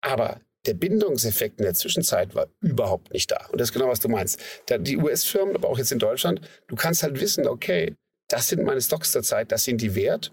Aber 0.00 0.40
der 0.66 0.74
Bindungseffekt 0.74 1.58
in 1.58 1.64
der 1.64 1.74
Zwischenzeit 1.74 2.34
war 2.34 2.48
überhaupt 2.60 3.12
nicht 3.12 3.30
da. 3.30 3.46
Und 3.50 3.60
das 3.60 3.68
ist 3.68 3.72
genau, 3.72 3.88
was 3.88 4.00
du 4.00 4.08
meinst. 4.08 4.40
die 4.80 4.96
US-Firmen, 4.96 5.54
aber 5.54 5.68
auch 5.68 5.78
jetzt 5.78 5.92
in 5.92 5.98
Deutschland, 5.98 6.40
du 6.68 6.74
kannst 6.74 7.02
halt 7.02 7.20
wissen, 7.20 7.46
okay, 7.46 7.94
das 8.28 8.48
sind 8.48 8.62
meine 8.62 8.80
Stocks 8.80 9.12
zur 9.12 9.22
Zeit, 9.22 9.52
das 9.52 9.64
sind 9.64 9.80
die 9.80 9.94
wert. 9.94 10.32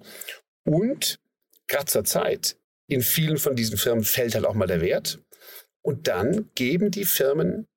Und 0.64 1.20
gerade 1.68 1.86
zur 1.86 2.06
Zeit, 2.06 2.58
in 2.88 3.02
vielen 3.02 3.38
von 3.38 3.56
diesen 3.56 3.78
Firmen 3.78 4.04
fällt 4.04 4.36
halt 4.36 4.46
auch 4.46 4.54
mal 4.54 4.68
der 4.68 4.82
Wert. 4.82 5.20
Und 5.82 6.08
dann 6.08 6.50
geben 6.56 6.92
die 6.92 7.06
Firmen, 7.06 7.68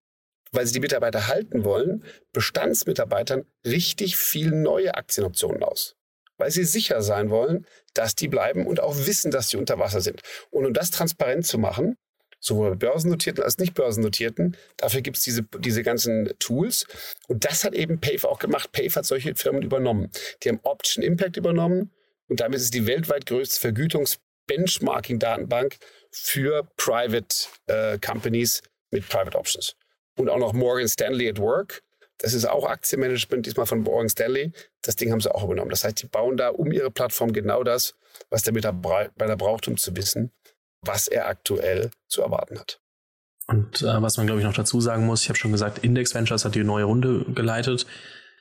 weil 0.53 0.67
sie 0.67 0.75
die 0.75 0.81
Mitarbeiter 0.81 1.27
halten 1.29 1.65
wollen, 1.65 2.05
Bestandsmitarbeitern 2.33 3.45
richtig 3.65 4.17
viel 4.17 4.51
neue 4.51 4.95
Aktienoptionen 4.95 5.63
aus. 5.63 5.97
Weil 6.37 6.51
sie 6.51 6.65
sicher 6.65 7.03
sein 7.03 7.31
wollen, 7.31 7.67
dass 7.95 8.15
die 8.15 8.29
bleiben 8.29 8.67
und 8.67 8.81
auch 8.81 8.97
wissen, 9.07 9.31
dass 9.31 9.49
sie 9.49 9.57
unter 9.57 9.79
Wasser 9.79 10.01
sind. 10.01 10.21
Und 10.51 10.67
um 10.67 10.73
das 10.73 10.91
transparent 10.91 11.47
zu 11.47 11.59
machen, 11.59 11.97
sowohl 12.45 12.77
börsennotierten 12.77 13.43
als 13.43 13.59
nicht 13.59 13.75
börsennotierten. 13.75 14.57
Dafür 14.77 15.01
gibt 15.01 15.17
es 15.17 15.25
diese, 15.25 15.43
diese 15.59 15.83
ganzen 15.83 16.33
Tools. 16.39 16.87
Und 17.27 17.45
das 17.45 17.65
hat 17.65 17.75
eben 17.75 18.01
Pave 18.01 18.29
auch 18.29 18.39
gemacht. 18.39 18.71
Pave 18.73 18.95
hat 18.95 19.07
solche 19.07 19.35
Firmen 19.35 19.63
übernommen. 19.63 20.11
Die 20.43 20.51
haben 20.51 20.61
Option 20.63 21.03
Impact 21.03 21.37
übernommen 21.37 21.91
und 22.29 22.41
damit 22.41 22.57
ist 22.57 22.65
es 22.65 22.71
die 22.71 22.87
weltweit 22.87 23.27
größte 23.27 23.61
Vergütungs-Benchmarking-Datenbank 23.61 25.77
für 26.11 26.69
Private 26.77 27.47
äh, 27.67 27.99
Companies 27.99 28.63
mit 28.91 29.09
Private 29.09 29.39
Options. 29.39 29.77
Und 30.17 30.29
auch 30.29 30.39
noch 30.39 30.53
Morgan 30.53 30.89
Stanley 30.89 31.29
at 31.29 31.39
Work. 31.39 31.83
Das 32.19 32.35
ist 32.35 32.45
auch 32.45 32.67
Aktienmanagement, 32.67 33.47
diesmal 33.47 33.67
von 33.67 33.81
Morgan 33.81 34.09
Stanley. 34.09 34.53
Das 34.83 34.95
Ding 34.97 35.11
haben 35.11 35.21
sie 35.21 35.35
auch 35.35 35.43
übernommen. 35.45 35.71
Das 35.71 35.83
heißt, 35.83 36.03
die 36.03 36.07
bauen 36.07 36.37
da 36.37 36.51
um 36.51 36.71
ihre 36.71 36.91
Plattform 36.91 37.33
genau 37.33 37.65
das, 37.65 37.95
was 38.31 38.43
der 38.43 38.53
Mitarbeiter 38.53 39.37
braucht, 39.37 39.67
um 39.67 39.77
zu 39.77 39.97
wissen, 39.97 40.31
was 40.85 41.09
er 41.09 41.29
aktuell 41.29 41.91
zu 42.09 42.23
erwarten 42.23 42.59
hat. 42.59 42.81
Und 43.47 43.83
äh, 43.83 44.03
was 44.03 44.17
man, 44.17 44.27
glaube 44.27 44.41
ich, 44.41 44.47
noch 44.47 44.55
dazu 44.55 44.81
sagen 44.81 45.07
muss, 45.07 45.23
ich 45.23 45.29
habe 45.29 45.39
schon 45.39 45.53
gesagt, 45.53 45.79
Index 45.79 46.15
Ventures 46.15 46.45
hat 46.45 46.55
die 46.55 46.65
neue 46.65 46.85
Runde 46.85 47.25
geleitet. 47.35 47.87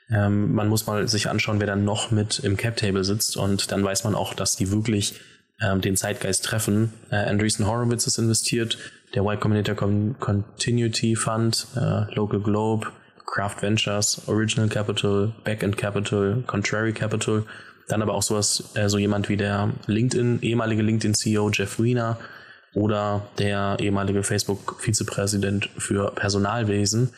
Ähm, 0.09 0.53
man 0.53 0.67
muss 0.69 0.87
mal 0.87 1.07
sich 1.07 1.29
anschauen, 1.29 1.59
wer 1.59 1.67
dann 1.67 1.85
noch 1.85 2.11
mit 2.11 2.39
im 2.39 2.57
Cap 2.57 2.77
Table 2.77 3.03
sitzt 3.03 3.37
und 3.37 3.71
dann 3.71 3.83
weiß 3.83 4.03
man 4.03 4.15
auch, 4.15 4.33
dass 4.33 4.55
die 4.55 4.71
wirklich 4.71 5.19
ähm, 5.61 5.81
den 5.81 5.97
Zeitgeist 5.97 6.45
treffen. 6.45 6.93
Äh, 7.09 7.15
Andreessen 7.15 7.67
Horowitz 7.67 8.07
ist 8.07 8.17
investiert, 8.17 8.77
der 9.13 9.23
Y 9.23 9.39
Combinator 9.39 9.75
Con 9.75 10.15
Continuity 10.19 11.15
Fund, 11.15 11.67
äh, 11.75 12.13
Local 12.13 12.41
Globe, 12.41 12.87
Craft 13.25 13.61
Ventures, 13.61 14.21
Original 14.27 14.69
Capital, 14.69 15.33
Backend 15.43 15.77
Capital, 15.77 16.43
Contrary 16.47 16.93
Capital 16.93 17.45
dann 17.87 18.01
aber 18.01 18.13
auch 18.13 18.23
sowas, 18.23 18.71
äh, 18.75 18.89
so 18.89 18.97
jemand 18.97 19.29
wie 19.29 19.37
der 19.37 19.71
LinkedIn, 19.87 20.41
ehemalige 20.41 20.81
LinkedIn-CEO 20.81 21.49
Jeff 21.51 21.79
Wiener 21.79 22.17
oder 22.73 23.27
der 23.37 23.77
ehemalige 23.79 24.23
Facebook-Vizepräsident 24.23 25.69
für 25.77 26.11
Personalwesen, 26.11 27.11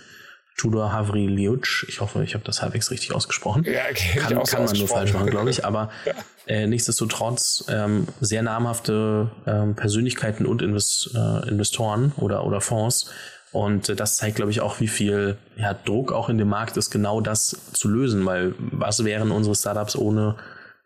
Tudor 0.57 0.93
Havri 0.93 1.27
Liuc. 1.27 1.85
Ich 1.89 1.99
hoffe, 1.99 2.23
ich 2.23 2.33
habe 2.33 2.43
das 2.45 2.61
halbwegs 2.61 2.89
richtig 2.89 3.13
ausgesprochen. 3.13 3.63
Ja, 3.65 3.81
okay, 3.89 4.19
kann, 4.19 4.43
kann 4.43 4.63
man 4.63 4.77
nur 4.77 4.87
falsch 4.87 5.13
machen, 5.13 5.29
glaube 5.29 5.49
ich. 5.49 5.65
Aber 5.65 5.89
ja. 6.05 6.13
äh, 6.47 6.67
nichtsdestotrotz 6.67 7.65
ähm, 7.69 8.07
sehr 8.21 8.41
namhafte 8.41 9.31
ähm, 9.45 9.75
Persönlichkeiten 9.75 10.45
und 10.45 10.61
Invest, 10.61 11.11
äh, 11.13 11.49
Investoren 11.49 12.13
oder, 12.17 12.45
oder 12.45 12.61
Fonds. 12.61 13.11
Und 13.51 13.89
äh, 13.89 13.95
das 13.95 14.15
zeigt, 14.15 14.37
glaube 14.37 14.51
ich, 14.51 14.61
auch, 14.61 14.79
wie 14.79 14.87
viel 14.87 15.37
ja, 15.57 15.73
Druck 15.73 16.13
auch 16.13 16.29
in 16.29 16.37
dem 16.37 16.49
Markt 16.49 16.77
ist, 16.77 16.89
genau 16.89 17.19
das 17.19 17.57
zu 17.73 17.89
lösen. 17.89 18.25
Weil 18.25 18.55
was 18.57 19.03
wären 19.03 19.31
unsere 19.31 19.55
Startups 19.55 19.97
ohne 19.97 20.35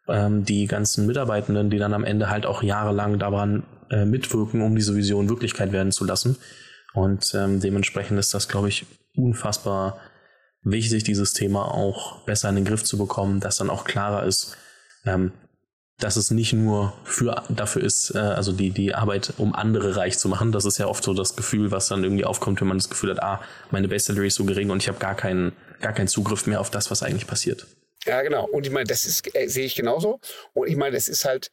ähm, 0.09 0.45
die 0.45 0.65
ganzen 0.67 1.05
Mitarbeitenden, 1.05 1.69
die 1.69 1.77
dann 1.77 1.93
am 1.93 2.03
Ende 2.03 2.29
halt 2.29 2.45
auch 2.45 2.63
jahrelang 2.63 3.19
daran 3.19 3.63
äh, 3.89 4.05
mitwirken, 4.05 4.61
um 4.61 4.75
diese 4.75 4.95
Vision 4.95 5.29
Wirklichkeit 5.29 5.71
werden 5.71 5.91
zu 5.91 6.05
lassen. 6.05 6.37
Und 6.93 7.33
ähm, 7.35 7.59
dementsprechend 7.59 8.19
ist 8.19 8.33
das, 8.33 8.47
glaube 8.47 8.69
ich, 8.69 8.85
unfassbar 9.15 9.99
wichtig, 10.63 11.03
dieses 11.03 11.33
Thema 11.33 11.73
auch 11.73 12.21
besser 12.21 12.49
in 12.49 12.55
den 12.55 12.65
Griff 12.65 12.83
zu 12.83 12.97
bekommen, 12.97 13.39
dass 13.39 13.57
dann 13.57 13.69
auch 13.69 13.83
klarer 13.83 14.23
ist, 14.23 14.57
ähm, 15.05 15.31
dass 15.99 16.15
es 16.15 16.31
nicht 16.31 16.53
nur 16.53 16.93
für 17.03 17.43
dafür 17.49 17.83
ist, 17.83 18.15
äh, 18.15 18.19
also 18.19 18.51
die, 18.51 18.71
die 18.71 18.95
Arbeit, 18.95 19.33
um 19.37 19.53
andere 19.53 19.95
reich 19.95 20.17
zu 20.17 20.29
machen. 20.29 20.51
Das 20.51 20.65
ist 20.65 20.77
ja 20.77 20.87
oft 20.87 21.03
so 21.03 21.13
das 21.13 21.35
Gefühl, 21.35 21.71
was 21.71 21.87
dann 21.87 22.03
irgendwie 22.03 22.25
aufkommt, 22.25 22.61
wenn 22.61 22.67
man 22.67 22.77
das 22.77 22.89
Gefühl 22.89 23.11
hat, 23.11 23.21
ah, 23.21 23.41
meine 23.71 23.87
Base 23.87 24.05
Salary 24.05 24.27
ist 24.27 24.35
so 24.35 24.45
gering 24.45 24.69
und 24.69 24.81
ich 24.81 24.87
habe 24.87 24.99
gar 24.99 25.15
keinen, 25.15 25.51
gar 25.81 25.93
keinen 25.93 26.07
Zugriff 26.07 26.47
mehr 26.47 26.61
auf 26.61 26.69
das, 26.69 26.89
was 26.89 27.03
eigentlich 27.03 27.27
passiert. 27.27 27.67
Ja, 28.09 28.23
genau. 28.23 28.47
Und 28.47 28.65
ich 28.65 28.73
meine, 28.73 28.87
das 28.87 29.05
ist, 29.05 29.35
äh, 29.35 29.47
sehe 29.47 29.65
ich 29.65 29.75
genauso. 29.75 30.19
Und 30.53 30.67
ich 30.67 30.75
meine, 30.75 30.95
das 30.95 31.07
ist 31.07 31.25
halt, 31.25 31.51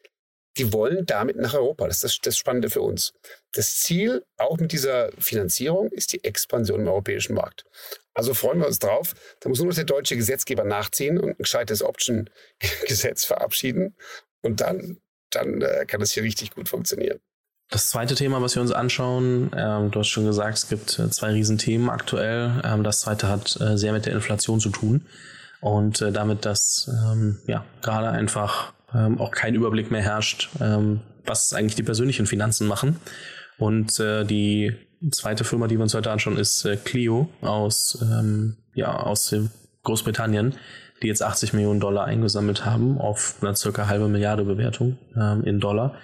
die 0.56 0.72
wollen 0.72 1.04
damit 1.04 1.36
nach 1.36 1.52
Europa. 1.52 1.86
Das 1.86 1.96
ist 1.96 2.04
das, 2.04 2.18
das 2.22 2.38
Spannende 2.38 2.70
für 2.70 2.80
uns. 2.80 3.12
Das 3.52 3.76
Ziel, 3.76 4.24
auch 4.38 4.56
mit 4.56 4.72
dieser 4.72 5.10
Finanzierung, 5.18 5.90
ist 5.90 6.14
die 6.14 6.24
Expansion 6.24 6.80
im 6.80 6.88
europäischen 6.88 7.34
Markt. 7.34 7.66
Also 8.14 8.32
freuen 8.32 8.60
wir 8.60 8.66
uns 8.66 8.78
drauf. 8.78 9.12
Da 9.40 9.50
muss 9.50 9.58
nur 9.58 9.68
noch 9.68 9.74
der 9.74 9.84
deutsche 9.84 10.16
Gesetzgeber 10.16 10.64
nachziehen 10.64 11.20
und 11.20 11.28
ein 11.28 11.36
gescheites 11.36 11.82
Option-Gesetz 11.82 13.26
verabschieden. 13.26 13.94
Und 14.40 14.62
dann, 14.62 14.96
dann 15.28 15.60
äh, 15.60 15.84
kann 15.86 16.00
das 16.00 16.12
hier 16.12 16.22
richtig 16.22 16.52
gut 16.52 16.70
funktionieren. 16.70 17.20
Das 17.68 17.90
zweite 17.90 18.14
Thema, 18.14 18.40
was 18.40 18.54
wir 18.54 18.62
uns 18.62 18.72
anschauen, 18.72 19.50
ähm, 19.54 19.90
du 19.90 19.98
hast 19.98 20.08
schon 20.08 20.24
gesagt, 20.24 20.56
es 20.56 20.68
gibt 20.70 20.98
äh, 20.98 21.10
zwei 21.10 21.32
Riesenthemen 21.32 21.90
aktuell. 21.90 22.62
Ähm, 22.64 22.82
das 22.82 23.00
zweite 23.00 23.28
hat 23.28 23.60
äh, 23.60 23.76
sehr 23.76 23.92
mit 23.92 24.06
der 24.06 24.14
Inflation 24.14 24.58
zu 24.58 24.70
tun 24.70 25.06
und 25.60 26.00
äh, 26.00 26.12
damit, 26.12 26.44
dass 26.44 26.90
ähm, 27.10 27.38
ja 27.46 27.64
gerade 27.82 28.10
einfach 28.10 28.72
ähm, 28.94 29.20
auch 29.20 29.30
kein 29.30 29.54
Überblick 29.54 29.90
mehr 29.90 30.02
herrscht, 30.02 30.50
ähm, 30.60 31.00
was 31.24 31.52
eigentlich 31.52 31.74
die 31.74 31.82
persönlichen 31.82 32.26
Finanzen 32.26 32.66
machen. 32.66 32.96
Und 33.58 33.98
äh, 34.00 34.24
die 34.24 34.76
zweite 35.10 35.44
Firma, 35.44 35.66
die 35.66 35.76
wir 35.76 35.82
uns 35.82 35.94
heute 35.94 36.10
anschauen, 36.10 36.36
ist 36.36 36.64
äh, 36.64 36.76
Clio 36.76 37.28
aus 37.40 37.98
ähm, 38.02 38.56
ja 38.74 38.94
aus 38.94 39.34
Großbritannien, 39.82 40.54
die 41.02 41.08
jetzt 41.08 41.22
80 41.22 41.52
Millionen 41.52 41.80
Dollar 41.80 42.04
eingesammelt 42.04 42.64
haben 42.64 42.98
auf 42.98 43.36
einer 43.40 43.54
circa 43.54 43.86
halbe 43.86 44.08
Milliarde 44.08 44.44
Bewertung 44.44 44.98
ähm, 45.16 45.42
in 45.44 45.60
Dollar 45.60 45.96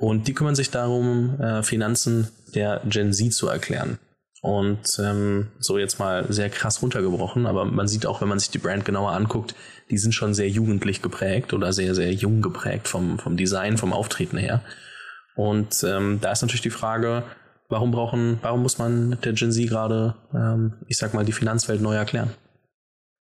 und 0.00 0.28
die 0.28 0.32
kümmern 0.32 0.54
sich 0.54 0.70
darum, 0.70 1.38
äh, 1.40 1.62
Finanzen 1.62 2.28
der 2.54 2.80
Gen 2.86 3.12
Z 3.12 3.34
zu 3.34 3.48
erklären. 3.48 3.98
Und 4.42 4.98
ähm, 4.98 5.48
so 5.58 5.76
jetzt 5.76 5.98
mal 5.98 6.24
sehr 6.32 6.48
krass 6.48 6.80
runtergebrochen, 6.80 7.46
aber 7.46 7.66
man 7.66 7.88
sieht 7.88 8.06
auch, 8.06 8.22
wenn 8.22 8.28
man 8.28 8.38
sich 8.38 8.50
die 8.50 8.58
Brand 8.58 8.86
genauer 8.86 9.12
anguckt, 9.12 9.54
die 9.90 9.98
sind 9.98 10.12
schon 10.12 10.32
sehr 10.32 10.48
jugendlich 10.48 11.02
geprägt 11.02 11.52
oder 11.52 11.72
sehr, 11.74 11.94
sehr 11.94 12.12
jung 12.12 12.40
geprägt 12.40 12.88
vom, 12.88 13.18
vom 13.18 13.36
Design, 13.36 13.76
vom 13.76 13.92
Auftreten 13.92 14.38
her. 14.38 14.62
Und 15.34 15.84
ähm, 15.84 16.20
da 16.22 16.32
ist 16.32 16.40
natürlich 16.40 16.62
die 16.62 16.70
Frage, 16.70 17.24
warum 17.68 17.90
brauchen, 17.90 18.38
warum 18.40 18.62
muss 18.62 18.78
man 18.78 19.18
der 19.22 19.32
Gen 19.34 19.52
Z 19.52 19.68
gerade, 19.68 20.16
ähm, 20.34 20.74
ich 20.88 20.96
sag 20.96 21.12
mal, 21.12 21.24
die 21.24 21.32
Finanzwelt 21.32 21.82
neu 21.82 21.94
erklären? 21.94 22.32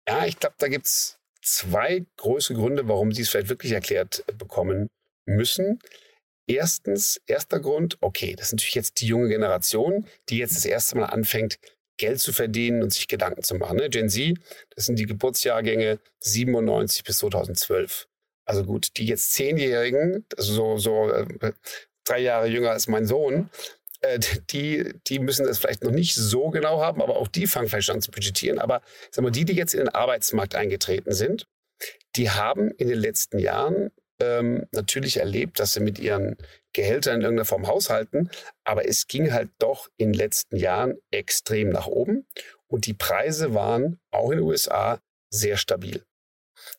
Ja, 0.07 0.27
ich 0.27 0.39
glaube, 0.39 0.57
da 0.59 0.69
gibt's 0.69 1.19
zwei 1.43 2.05
große 2.17 2.55
Gründe, 2.55 2.89
warum 2.89 3.13
sie 3.13 3.23
es 3.23 3.31
vielleicht 3.31 3.49
wirklich 3.49 3.73
erklärt 3.73 4.25
bekommen 4.39 4.89
müssen. 5.25 5.79
Erstens, 6.51 7.21
erster 7.29 7.61
Grund, 7.61 7.97
okay, 8.01 8.35
das 8.35 8.47
ist 8.47 8.55
natürlich 8.55 8.75
jetzt 8.75 9.01
die 9.01 9.07
junge 9.07 9.29
Generation, 9.29 10.05
die 10.29 10.39
jetzt 10.39 10.57
das 10.57 10.65
erste 10.65 10.99
Mal 10.99 11.07
anfängt, 11.07 11.61
Geld 11.97 12.19
zu 12.19 12.33
verdienen 12.33 12.83
und 12.83 12.93
sich 12.93 13.07
Gedanken 13.07 13.45
zu 13.45 13.55
machen. 13.55 13.77
Ne? 13.77 13.89
Gen 13.89 14.09
Z, 14.09 14.37
das 14.75 14.87
sind 14.87 14.99
die 14.99 15.07
Geburtsjahrgänge 15.07 16.01
97 16.19 17.05
bis 17.05 17.19
2012. 17.19 18.09
Also 18.47 18.65
gut, 18.65 18.97
die 18.97 19.07
jetzt 19.07 19.33
Zehnjährigen, 19.33 20.27
also 20.37 20.53
so, 20.53 20.77
so 20.79 21.13
äh, 21.13 21.53
drei 22.03 22.19
Jahre 22.19 22.49
jünger 22.49 22.73
als 22.73 22.89
mein 22.89 23.07
Sohn, 23.07 23.49
äh, 24.01 24.19
die, 24.51 24.93
die 25.07 25.21
müssen 25.21 25.47
das 25.47 25.59
vielleicht 25.59 25.85
noch 25.85 25.93
nicht 25.93 26.17
so 26.17 26.51
genau 26.51 26.81
haben, 26.81 27.01
aber 27.01 27.19
auch 27.19 27.29
die 27.29 27.47
fangen 27.47 27.69
vielleicht 27.69 27.91
an 27.91 28.03
zu 28.03 28.11
budgetieren. 28.11 28.59
Aber 28.59 28.83
sag 29.13 29.23
mal, 29.23 29.31
die, 29.31 29.45
die 29.45 29.55
jetzt 29.55 29.75
in 29.75 29.81
den 29.81 29.89
Arbeitsmarkt 29.91 30.57
eingetreten 30.57 31.13
sind, 31.13 31.47
die 32.17 32.29
haben 32.29 32.73
in 32.73 32.89
den 32.89 32.99
letzten 32.99 33.39
Jahren 33.39 33.93
ähm, 34.21 34.67
natürlich 34.73 35.19
erlebt, 35.19 35.61
dass 35.61 35.73
sie 35.73 35.81
mit 35.81 35.99
ihren 35.99 36.37
Gehältern 36.73 37.17
in 37.17 37.23
irgendeiner 37.23 37.47
Form 37.47 37.67
haushalten, 37.67 38.31
aber 38.65 38.89
es 38.89 39.09
ging 39.09 39.33
halt 39.33 39.51
doch 39.59 39.89
in 39.97 40.13
den 40.13 40.19
letzten 40.19 40.57
Jahren 40.57 40.99
extrem 41.11 41.71
nach 41.71 41.87
oben 41.87 42.27
und 42.69 42.87
die 42.87 42.95
Preise 42.95 43.55
waren 43.55 43.99
auch 44.11 44.31
in 44.31 44.39
den 44.39 44.47
USA 44.47 45.01
sehr 45.31 45.57
stabil. 45.57 46.05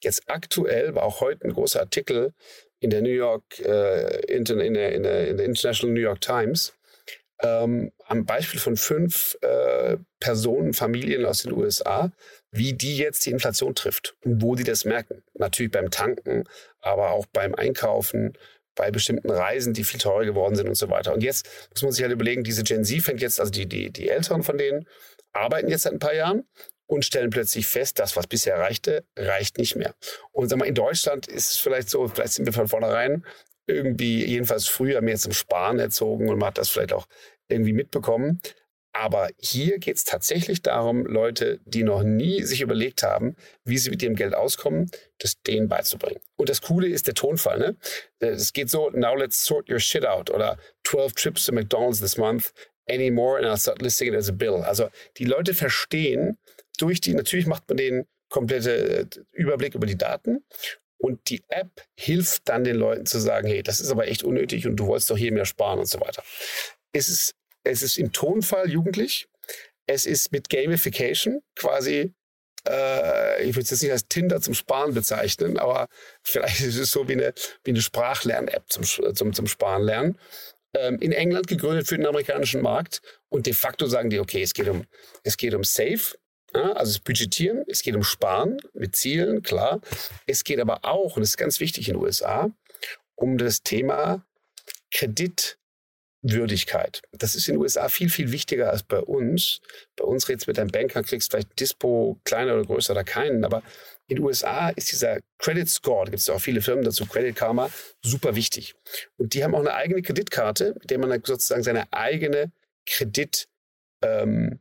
Jetzt 0.01 0.23
aktuell 0.27 0.95
war 0.95 1.03
auch 1.03 1.21
heute 1.21 1.45
ein 1.45 1.53
großer 1.53 1.79
Artikel 1.79 2.33
in 2.79 2.89
der 2.89 3.01
New 3.01 3.09
York, 3.09 3.59
äh, 3.59 4.21
in, 4.25 4.45
der, 4.45 4.61
in, 4.61 4.73
der, 4.73 4.95
in 4.95 5.03
der 5.03 5.45
International 5.45 5.93
New 5.93 6.01
York 6.01 6.21
Times, 6.21 6.73
ähm, 7.43 7.91
am 8.05 8.25
Beispiel 8.25 8.59
von 8.59 8.77
fünf 8.77 9.37
äh, 9.41 9.97
Personen, 10.19 10.73
Familien 10.73 11.25
aus 11.25 11.43
den 11.43 11.53
USA, 11.53 12.11
wie 12.51 12.73
die 12.73 12.97
jetzt 12.97 13.25
die 13.25 13.31
Inflation 13.31 13.75
trifft 13.75 14.15
und 14.23 14.41
wo 14.41 14.55
die 14.55 14.63
das 14.63 14.85
merken. 14.85 15.23
Natürlich 15.33 15.71
beim 15.71 15.89
Tanken, 15.89 16.43
aber 16.79 17.11
auch 17.11 17.25
beim 17.27 17.55
Einkaufen, 17.55 18.37
bei 18.75 18.91
bestimmten 18.91 19.29
Reisen, 19.29 19.73
die 19.73 19.83
viel 19.83 19.99
teurer 19.99 20.25
geworden 20.25 20.55
sind 20.55 20.67
und 20.67 20.75
so 20.75 20.89
weiter. 20.89 21.13
Und 21.13 21.23
jetzt 21.23 21.47
muss 21.71 21.83
man 21.83 21.91
sich 21.91 22.03
halt 22.03 22.13
überlegen, 22.13 22.43
diese 22.43 22.63
Gen 22.63 22.83
Z 22.83 23.01
fängt 23.01 23.21
jetzt, 23.21 23.39
also 23.39 23.51
die, 23.51 23.67
die, 23.67 23.91
die 23.91 24.09
Älteren 24.09 24.43
von 24.43 24.57
denen, 24.57 24.87
arbeiten 25.33 25.69
jetzt 25.69 25.83
seit 25.83 25.93
ein 25.93 25.99
paar 25.99 26.13
Jahren 26.13 26.45
und 26.87 27.05
stellen 27.05 27.29
plötzlich 27.29 27.67
fest, 27.67 27.99
das, 27.99 28.15
was 28.15 28.27
bisher 28.27 28.57
reichte, 28.57 29.05
reicht 29.17 29.57
nicht 29.57 29.75
mehr. 29.75 29.95
Und 30.31 30.49
sag 30.49 30.59
mal, 30.59 30.65
in 30.65 30.75
Deutschland 30.75 31.27
ist 31.27 31.51
es 31.51 31.57
vielleicht 31.57 31.89
so, 31.89 32.07
vielleicht 32.07 32.33
sind 32.33 32.45
wir 32.45 32.53
von 32.53 32.67
vornherein 32.67 33.25
irgendwie 33.67 34.25
jedenfalls 34.25 34.67
früher 34.67 35.01
mehr 35.01 35.17
zum 35.17 35.31
Sparen 35.31 35.79
erzogen 35.79 36.29
und 36.29 36.37
man 36.39 36.47
hat 36.47 36.57
das 36.57 36.69
vielleicht 36.69 36.93
auch 36.93 37.07
irgendwie 37.47 37.73
mitbekommen. 37.73 38.41
Aber 38.93 39.29
hier 39.37 39.79
geht 39.79 39.95
es 39.95 40.03
tatsächlich 40.03 40.61
darum, 40.61 41.05
Leute, 41.05 41.59
die 41.65 41.83
noch 41.83 42.03
nie 42.03 42.43
sich 42.43 42.61
überlegt 42.61 43.03
haben, 43.03 43.35
wie 43.63 43.77
sie 43.77 43.89
mit 43.89 44.03
ihrem 44.03 44.15
Geld 44.15 44.35
auskommen, 44.35 44.91
das 45.17 45.41
denen 45.41 45.69
beizubringen. 45.69 46.19
Und 46.35 46.49
das 46.49 46.61
Coole 46.61 46.87
ist 46.87 47.07
der 47.07 47.13
Tonfall. 47.13 47.59
Ne? 47.59 47.77
Es 48.19 48.51
geht 48.51 48.69
so, 48.69 48.89
now 48.89 49.15
let's 49.15 49.45
sort 49.45 49.69
your 49.69 49.79
shit 49.79 50.05
out 50.05 50.29
oder 50.29 50.57
12 50.83 51.13
trips 51.13 51.45
to 51.45 51.53
McDonald's 51.53 52.01
this 52.01 52.17
month, 52.17 52.51
any 52.89 53.09
more 53.09 53.37
and 53.37 53.47
I'll 53.47 53.57
start 53.57 53.81
listing 53.81 54.09
it 54.09 54.15
as 54.15 54.29
a 54.29 54.33
bill. 54.33 54.63
Also 54.63 54.89
die 55.17 55.25
Leute 55.25 55.53
verstehen 55.53 56.37
durch 56.77 56.99
die, 56.99 57.13
natürlich 57.13 57.47
macht 57.47 57.69
man 57.69 57.77
den 57.77 58.07
komplette 58.29 59.07
Überblick 59.31 59.75
über 59.75 59.85
die 59.85 59.97
Daten 59.97 60.43
und 60.97 61.29
die 61.29 61.43
App 61.49 61.85
hilft 61.95 62.49
dann 62.49 62.63
den 62.63 62.75
Leuten 62.75 63.05
zu 63.05 63.19
sagen, 63.19 63.47
hey, 63.47 63.63
das 63.63 63.79
ist 63.79 63.91
aber 63.91 64.07
echt 64.07 64.23
unnötig 64.23 64.67
und 64.67 64.75
du 64.75 64.87
wolltest 64.87 65.09
doch 65.09 65.17
hier 65.17 65.31
mehr 65.31 65.45
sparen 65.45 65.79
und 65.79 65.87
so 65.87 65.99
weiter. 65.99 66.23
Es 66.93 67.07
ist, 67.07 67.35
es 67.63 67.81
ist 67.81 67.97
im 67.97 68.11
Tonfall 68.11 68.69
jugendlich. 68.69 69.27
Es 69.87 70.05
ist 70.05 70.31
mit 70.31 70.49
Gamification 70.49 71.41
quasi, 71.55 72.13
äh, 72.67 73.43
ich 73.43 73.55
würde 73.55 73.63
es 73.63 73.71
jetzt 73.71 73.81
nicht 73.81 73.91
als 73.91 74.07
Tinder 74.07 74.41
zum 74.41 74.53
Sparen 74.53 74.93
bezeichnen, 74.93 75.57
aber 75.57 75.87
vielleicht 76.23 76.61
ist 76.61 76.77
es 76.77 76.91
so 76.91 77.07
wie 77.07 77.13
eine, 77.13 77.33
wie 77.63 77.71
eine 77.71 77.81
Sprachlern-App 77.81 78.65
zum, 78.69 78.83
zum, 78.83 79.33
zum 79.33 79.47
Sparen 79.47 79.83
lernen. 79.83 80.17
Ähm, 80.73 80.99
in 80.99 81.11
England 81.11 81.47
gegründet 81.47 81.87
für 81.87 81.97
den 81.97 82.05
amerikanischen 82.05 82.61
Markt 82.61 83.01
und 83.29 83.45
de 83.45 83.53
facto 83.53 83.87
sagen 83.87 84.09
die, 84.09 84.19
okay, 84.19 84.41
es 84.41 84.53
geht 84.53 84.69
um, 84.69 84.85
es 85.23 85.35
geht 85.35 85.53
um 85.53 85.65
Safe, 85.65 86.15
ja, 86.53 86.73
also 86.73 86.93
das 86.93 86.99
Budgetieren, 86.99 87.63
es 87.67 87.81
geht 87.81 87.95
um 87.95 88.03
Sparen 88.03 88.57
mit 88.73 88.95
Zielen, 88.95 89.41
klar. 89.41 89.81
Es 90.27 90.43
geht 90.43 90.59
aber 90.59 90.83
auch, 90.83 91.15
und 91.15 91.21
das 91.21 91.31
ist 91.31 91.37
ganz 91.37 91.59
wichtig 91.59 91.87
in 91.87 91.95
den 91.95 92.03
USA, 92.03 92.49
um 93.15 93.37
das 93.37 93.63
Thema 93.63 94.25
Kreditwürdigkeit. 96.21 97.01
Das 97.11 97.35
ist 97.35 97.47
in 97.47 97.55
den 97.55 97.61
USA 97.61 97.89
viel, 97.89 98.09
viel 98.09 98.31
wichtiger 98.31 98.69
als 98.69 98.83
bei 98.83 98.99
uns. 98.99 99.59
Bei 99.95 100.05
uns 100.05 100.29
redest 100.29 100.47
du 100.47 100.51
mit 100.51 100.57
deinem 100.57 100.69
Banker, 100.69 101.03
kriegst 101.03 101.31
vielleicht 101.31 101.59
Dispo 101.59 102.19
kleiner 102.23 102.53
oder 102.53 102.65
größer 102.65 102.93
oder 102.93 103.03
keinen. 103.03 103.43
Aber 103.43 103.63
in 104.07 104.17
den 104.17 104.25
USA 104.25 104.69
ist 104.69 104.91
dieser 104.91 105.19
Credit 105.39 105.69
Score, 105.69 106.05
da 106.05 106.11
gibt 106.11 106.21
es 106.21 106.29
auch 106.29 106.39
viele 106.39 106.61
Firmen 106.61 106.83
dazu, 106.83 107.05
Credit 107.05 107.35
Karma, 107.35 107.69
super 108.01 108.35
wichtig. 108.35 108.75
Und 109.17 109.33
die 109.33 109.43
haben 109.43 109.55
auch 109.55 109.59
eine 109.59 109.73
eigene 109.73 110.01
Kreditkarte, 110.01 110.75
mit 110.79 110.89
der 110.89 110.99
man 110.99 111.11
sozusagen 111.23 111.63
seine 111.63 111.91
eigene 111.91 112.51
Kredit 112.85 113.47
ähm, 114.03 114.59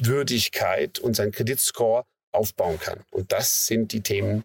Würdigkeit 0.00 0.98
und 0.98 1.14
sein 1.14 1.32
Kreditscore 1.32 2.04
aufbauen 2.32 2.78
kann. 2.78 3.00
Und 3.10 3.32
das 3.32 3.66
sind 3.66 3.92
die 3.92 4.02
Themen, 4.02 4.44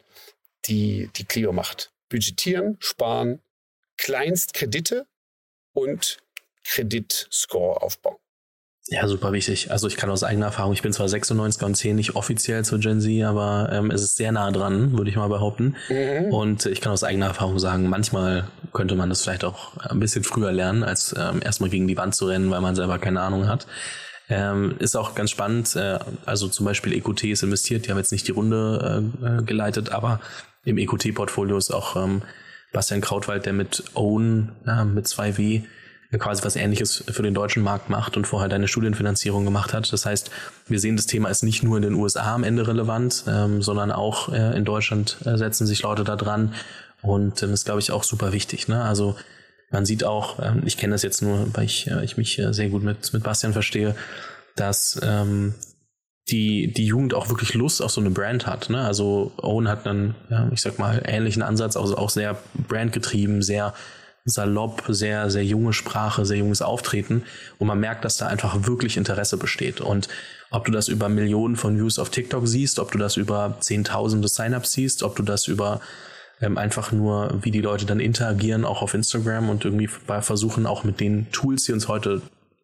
die 0.66 1.10
die 1.16 1.26
Clio 1.26 1.54
macht. 1.54 1.92
Budgetieren, 2.10 2.78
sparen, 2.80 3.42
Kleinstkredite 3.98 5.08
und 5.74 6.20
Kreditscore 6.68 7.82
aufbauen. 7.82 8.18
Ja, 8.90 9.06
super 9.08 9.34
wichtig. 9.34 9.70
Also 9.70 9.88
ich 9.88 9.98
kann 9.98 10.10
aus 10.10 10.24
eigener 10.24 10.46
Erfahrung, 10.46 10.72
ich 10.72 10.82
bin 10.82 10.94
zwar 10.94 11.08
96er 11.08 11.66
und 11.66 11.76
10 11.76 11.96
nicht 11.96 12.16
offiziell 12.16 12.64
zur 12.64 12.80
Gen 12.80 13.02
Z, 13.02 13.24
aber 13.24 13.70
ähm, 13.72 13.92
es 13.92 14.02
ist 14.02 14.16
sehr 14.16 14.32
nah 14.32 14.50
dran, 14.50 14.98
würde 14.98 15.10
ich 15.10 15.18
mal 15.18 15.28
behaupten. 15.28 15.76
Mhm. 15.90 16.34
Und 16.34 16.66
ich 16.66 16.80
kann 16.80 16.94
aus 16.94 17.04
eigener 17.04 17.26
Erfahrung 17.28 17.60
sagen, 17.60 17.90
manchmal 17.90 18.48
könnte 18.72 18.96
man 18.96 19.10
das 19.10 19.24
vielleicht 19.24 19.44
auch 19.44 19.76
ein 19.78 20.00
bisschen 20.00 20.24
früher 20.24 20.54
lernen, 20.54 20.84
als 20.84 21.14
ähm, 21.18 21.42
erstmal 21.44 21.70
gegen 21.70 21.88
die 21.88 21.98
Wand 21.98 22.16
zu 22.16 22.28
rennen, 22.28 22.50
weil 22.50 22.62
man 22.62 22.76
selber 22.76 22.98
keine 22.98 23.20
Ahnung 23.20 23.48
hat. 23.48 23.68
Ähm, 24.30 24.76
ist 24.80 24.96
auch 24.96 25.16
ganz 25.16 25.32
spannend. 25.32 25.76
Äh, 25.76 26.00
also 26.26 26.48
zum 26.48 26.66
Beispiel 26.66 26.94
EQT 26.94 27.26
ist 27.26 27.44
investiert, 27.44 27.86
die 27.86 27.92
haben 27.92 27.98
jetzt 27.98 28.14
nicht 28.14 28.28
die 28.28 28.34
Runde 28.34 29.12
äh, 29.22 29.44
geleitet, 29.44 29.92
aber 29.92 30.22
im 30.64 30.78
EQT-Portfolio 30.78 31.58
ist 31.58 31.72
auch 31.72 31.98
ähm, 31.98 32.22
Bastian 32.72 33.02
Krautwald, 33.02 33.46
der 33.46 33.54
mit 33.54 33.84
Own, 33.96 34.54
ja, 34.66 34.86
mit 34.86 35.08
2W, 35.08 35.64
quasi 36.12 36.44
was 36.44 36.56
ähnliches 36.56 37.04
für 37.10 37.22
den 37.22 37.34
deutschen 37.34 37.64
Markt 37.64 37.90
macht 37.90 38.16
und 38.16 38.26
vorher 38.26 38.48
deine 38.48 38.68
Studienfinanzierung 38.68 39.44
gemacht 39.44 39.74
hat. 39.74 39.92
Das 39.92 40.06
heißt, 40.06 40.32
wir 40.68 40.80
sehen, 40.80 40.96
das 40.96 41.06
Thema 41.06 41.30
ist 41.30 41.44
nicht 41.44 41.64
nur 41.64 41.78
in 41.78 41.84
den 41.84 41.94
USA 41.96 42.34
am 42.34 42.44
Ende 42.44 42.68
relevant, 42.68 43.26
ähm, 43.28 43.62
sondern 43.62 43.92
auch 43.92 44.32
äh, 44.32 44.56
in 44.58 44.64
Deutschland 44.64 45.18
äh, 45.26 45.38
setzen 45.38 45.68
sich 45.68 45.84
Leute 45.84 46.04
da 46.04 46.16
dran. 46.16 46.54
Und 47.02 47.44
ähm, 47.44 47.54
ist, 47.54 47.66
glaube 47.66 47.80
ich, 47.80 47.92
auch 47.92 48.04
super 48.04 48.32
wichtig. 48.32 48.68
Ne? 48.68 48.82
Also 48.82 49.16
man 49.70 49.86
sieht 49.86 50.04
auch, 50.04 50.40
ähm, 50.40 50.64
ich 50.66 50.78
kenne 50.78 50.94
das 50.94 51.04
jetzt 51.04 51.22
nur, 51.22 51.48
weil 51.54 51.66
ich, 51.66 51.88
äh, 51.88 52.04
ich 52.04 52.18
mich 52.18 52.40
äh, 52.40 52.54
sehr 52.54 52.70
gut 52.70 52.84
mit, 52.84 53.12
mit 53.14 53.24
Bastian 53.24 53.54
verstehe, 53.54 53.96
dass 54.56 55.00
ähm, 55.04 55.54
die, 56.30 56.74
die 56.74 56.86
Jugend 56.86 57.14
auch 57.14 57.30
wirklich 57.30 57.54
Lust 57.54 57.82
auf 57.82 57.92
so 57.92 58.02
eine 58.02 58.10
Brand 58.10 58.48
hat. 58.48 58.70
Ne? 58.70 58.82
Also 58.82 59.32
Owen 59.38 59.68
hat 59.68 59.88
einen, 59.88 60.16
ja, 60.30 60.50
ich 60.52 60.62
sag 60.62 60.80
mal, 60.80 61.02
ähnlichen 61.06 61.42
Ansatz, 61.42 61.78
also 61.78 61.98
auch 61.98 62.10
sehr 62.10 62.38
brandgetrieben, 62.68 63.42
sehr 63.42 63.74
salopp, 64.28 64.84
sehr, 64.90 65.32
sehr 65.32 65.44
junge 65.44 65.74
Sprache, 65.74 66.26
sehr 66.26 66.38
junges 66.38 66.62
Auftreten. 66.62 67.24
Und 67.58 67.68
man 67.68 67.80
merkt, 67.80 68.06
dass 68.06 68.18
da 68.18 68.28
einfach 68.28 68.68
wirklich 68.68 68.98
Interesse 68.98 69.38
besteht. 69.38 69.82
Und 69.82 70.08
ob 70.52 70.66
du 70.66 70.72
das 70.72 70.88
über 70.88 71.10
Millionen 71.10 71.56
von 71.56 71.78
Views 71.78 71.98
auf 71.98 72.10
TikTok 72.10 72.48
siehst, 72.48 72.80
ob 72.80 72.92
du 72.92 72.98
das 72.98 73.18
über 73.18 73.58
Zehntausende 73.60 74.28
Sign-ups 74.28 74.74
siehst, 74.74 75.04
ob 75.04 75.16
du 75.16 75.24
das 75.24 75.48
über 75.48 75.82
ähm, 76.42 76.58
einfach 76.58 76.92
nur, 76.92 77.40
wie 77.42 77.52
die 77.52 77.62
Leute 77.62 77.86
dann 77.86 78.00
interagieren, 78.00 78.66
auch 78.66 78.82
auf 78.82 78.94
Instagram 78.94 79.50
und 79.50 79.66
irgendwie 79.66 79.88
versuchen 79.88 80.66
auch 80.66 80.84
mit 80.84 81.00
den 81.00 81.32
Tools, 81.32 81.64
die 81.64 81.74
uns 81.74 81.88
heute 81.88 82.22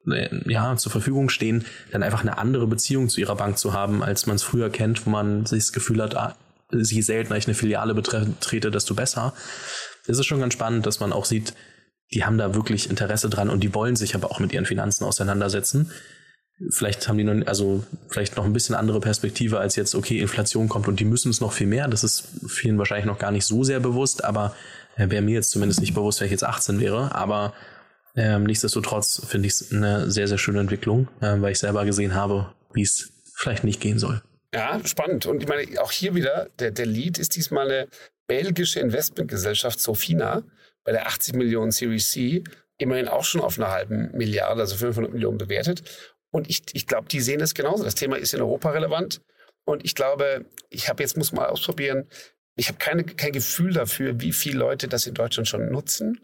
äh, 0.08 0.30
ja, 0.52 0.76
zur 0.76 0.92
Verfügung 0.92 1.30
stehen, 1.30 1.66
dann 1.92 2.04
einfach 2.04 2.22
eine 2.22 2.38
andere 2.38 2.68
Beziehung 2.68 3.10
zu 3.10 3.22
ihrer 3.22 3.36
Bank 3.36 3.58
zu 3.58 3.74
haben, 3.74 4.04
als 4.04 4.28
man 4.28 4.36
es 4.36 4.44
früher 4.44 4.70
kennt, 4.70 5.06
wo 5.06 5.10
man 5.10 5.46
sich 5.46 5.64
das 5.64 5.74
Gefühl 5.74 6.02
hat, 6.02 6.16
ah, 6.16 6.36
je 6.72 7.02
seltener 7.02 7.38
ich 7.38 7.48
eine 7.48 7.56
Filiale 7.56 7.94
betrete, 7.94 8.72
desto 8.72 8.94
besser. 8.96 9.34
Es 10.08 10.20
ist 10.20 10.26
schon 10.26 10.40
ganz 10.40 10.54
spannend, 10.54 10.86
dass 10.86 11.00
man 11.00 11.14
auch 11.14 11.26
sieht, 11.26 11.54
die 12.14 12.26
haben 12.26 12.38
da 12.38 12.54
wirklich 12.54 12.90
Interesse 12.90 13.30
dran 13.30 13.50
und 13.50 13.62
die 13.62 13.74
wollen 13.74 13.96
sich 13.96 14.16
aber 14.16 14.32
auch 14.32 14.40
mit 14.40 14.54
ihren 14.54 14.66
Finanzen 14.66 15.04
auseinandersetzen. 15.04 15.92
Vielleicht 16.70 17.08
haben 17.08 17.18
die 17.18 17.24
noch, 17.24 17.48
also 17.48 17.84
vielleicht 18.10 18.38
noch 18.38 18.46
ein 18.46 18.54
bisschen 18.54 18.76
andere 18.76 19.00
Perspektive 19.00 19.60
als 19.60 19.76
jetzt, 19.76 19.96
okay, 19.96 20.20
Inflation 20.20 20.70
kommt 20.70 20.88
und 20.88 21.00
die 21.00 21.06
müssen 21.06 21.30
es 21.30 21.42
noch 21.42 21.52
viel 21.52 21.68
mehr. 21.68 21.88
Das 21.88 22.04
ist 22.04 22.26
vielen 22.48 22.78
wahrscheinlich 22.78 23.06
noch 23.06 23.18
gar 23.18 23.32
nicht 23.32 23.46
so 23.46 23.64
sehr 23.64 23.80
bewusst, 23.80 24.24
aber 24.24 24.56
äh, 24.96 25.10
wäre 25.10 25.24
mir 25.24 25.34
jetzt 25.34 25.52
zumindest 25.52 25.82
nicht 25.82 25.96
bewusst, 25.96 26.20
wenn 26.20 26.26
ich 26.26 26.32
jetzt 26.32 26.44
18 26.44 26.80
wäre. 26.80 27.16
Aber 27.16 27.54
ähm, 28.16 28.44
nichtsdestotrotz 28.44 29.26
finde 29.28 29.48
ich 29.48 29.54
es 29.54 29.72
eine 29.72 30.12
sehr, 30.12 30.28
sehr 30.28 30.38
schöne 30.38 30.60
Entwicklung, 30.60 31.08
äh, 31.22 31.42
weil 31.42 31.54
ich 31.54 31.60
selber 31.60 31.86
gesehen 31.86 32.14
habe, 32.14 32.54
wie 32.74 32.84
es 32.84 33.12
vielleicht 33.36 33.64
nicht 33.64 33.82
gehen 33.82 33.98
soll. 33.98 34.22
Ja, 34.54 34.80
spannend. 34.86 35.26
Und 35.26 35.42
ich 35.42 35.50
meine, 35.50 35.82
auch 35.82 35.92
hier 35.92 36.14
wieder, 36.14 36.50
der, 36.60 36.70
der 36.70 36.86
Lead 36.86 37.18
ist 37.18 37.36
diesmal 37.36 37.66
eine 37.66 37.88
belgische 38.28 38.80
Investmentgesellschaft 38.80 39.80
Sofina 39.80 40.44
bei 40.84 40.92
der 40.92 41.08
80 41.08 41.36
Millionen 41.36 41.72
Series 41.72 42.12
C 42.12 42.44
immerhin 42.78 43.08
auch 43.08 43.24
schon 43.24 43.42
auf 43.42 43.58
einer 43.58 43.72
halben 43.72 44.12
Milliarde, 44.14 44.62
also 44.62 44.76
500 44.76 45.14
Millionen 45.14 45.38
bewertet. 45.38 45.84
Und 46.32 46.50
ich, 46.50 46.64
ich 46.74 46.88
glaube, 46.88 47.08
die 47.08 47.22
sehen 47.22 47.42
es 47.42 47.54
genauso. 47.54 47.84
Das 47.84 47.96
Thema 47.96 48.18
ist 48.18 48.34
in 48.34 48.42
Europa 48.42 48.72
relevant. 48.72 49.22
Und 49.66 49.86
ich 49.86 49.96
glaube, 49.96 50.46
ich 50.70 50.90
habe 50.90 51.04
jetzt, 51.04 51.16
muss 51.16 51.32
mal 51.32 51.48
ausprobieren, 51.48 52.08
ich 52.56 52.68
habe 52.68 52.78
kein 52.78 53.32
Gefühl 53.32 53.74
dafür, 53.74 54.20
wie 54.20 54.34
viele 54.34 54.60
Leute 54.60 54.88
das 54.88 55.08
in 55.08 55.14
Deutschland 55.14 55.48
schon 55.48 55.72
nutzen. 55.72 56.20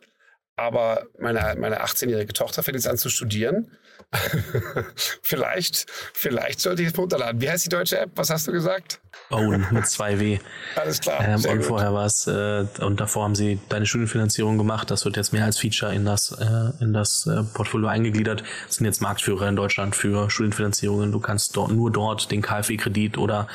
Aber 0.59 1.07
meine, 1.17 1.55
meine 1.57 1.81
18-jährige 1.83 2.33
Tochter 2.33 2.63
fängt 2.63 2.75
jetzt 2.75 2.87
an 2.87 2.97
zu 2.97 3.09
studieren. 3.09 3.71
vielleicht, 5.21 5.85
vielleicht 6.13 6.59
sollte 6.59 6.81
ich 6.81 6.89
es 6.89 6.97
runterladen. 6.97 7.39
Wie 7.39 7.49
heißt 7.49 7.65
die 7.65 7.69
deutsche 7.69 7.97
App? 7.97 8.11
Was 8.15 8.29
hast 8.29 8.47
du 8.47 8.51
gesagt? 8.51 8.99
Own 9.29 9.65
mit 9.71 9.87
zwei 9.87 10.19
W. 10.19 10.39
Alles 10.75 10.99
klar. 10.99 11.21
Ähm, 11.21 11.45
und 11.45 11.57
gut. 11.57 11.65
vorher 11.65 11.93
war 11.93 12.05
es, 12.05 12.27
äh, 12.27 12.65
und 12.81 12.99
davor 12.99 13.23
haben 13.23 13.35
sie 13.35 13.59
deine 13.69 13.85
Studienfinanzierung 13.85 14.57
gemacht. 14.57 14.91
Das 14.91 15.05
wird 15.05 15.15
jetzt 15.15 15.31
mehr 15.31 15.45
als 15.45 15.59
Feature 15.59 15.93
in 15.93 16.05
das, 16.05 16.31
äh, 16.31 16.83
in 16.83 16.91
das 16.91 17.25
äh, 17.25 17.43
Portfolio 17.53 17.87
eingegliedert. 17.87 18.43
Das 18.67 18.75
sind 18.75 18.85
jetzt 18.85 19.01
Marktführer 19.01 19.47
in 19.47 19.55
Deutschland 19.55 19.95
für 19.95 20.29
Studienfinanzierungen. 20.29 21.11
Du 21.11 21.19
kannst 21.19 21.55
dort 21.55 21.71
nur 21.71 21.91
dort 21.91 22.31
den 22.31 22.41
KfW-Kredit 22.41 23.17
oder 23.17 23.47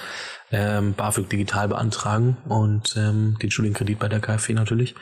ähm, 0.53 0.95
BAföG 0.95 1.29
digital 1.29 1.69
beantragen 1.69 2.37
und 2.49 2.95
ähm, 2.97 3.37
den 3.43 3.51
Studienkredit 3.51 3.99
bei 3.99 4.09
der 4.09 4.21
KfW 4.21 4.55
natürlich. 4.55 4.95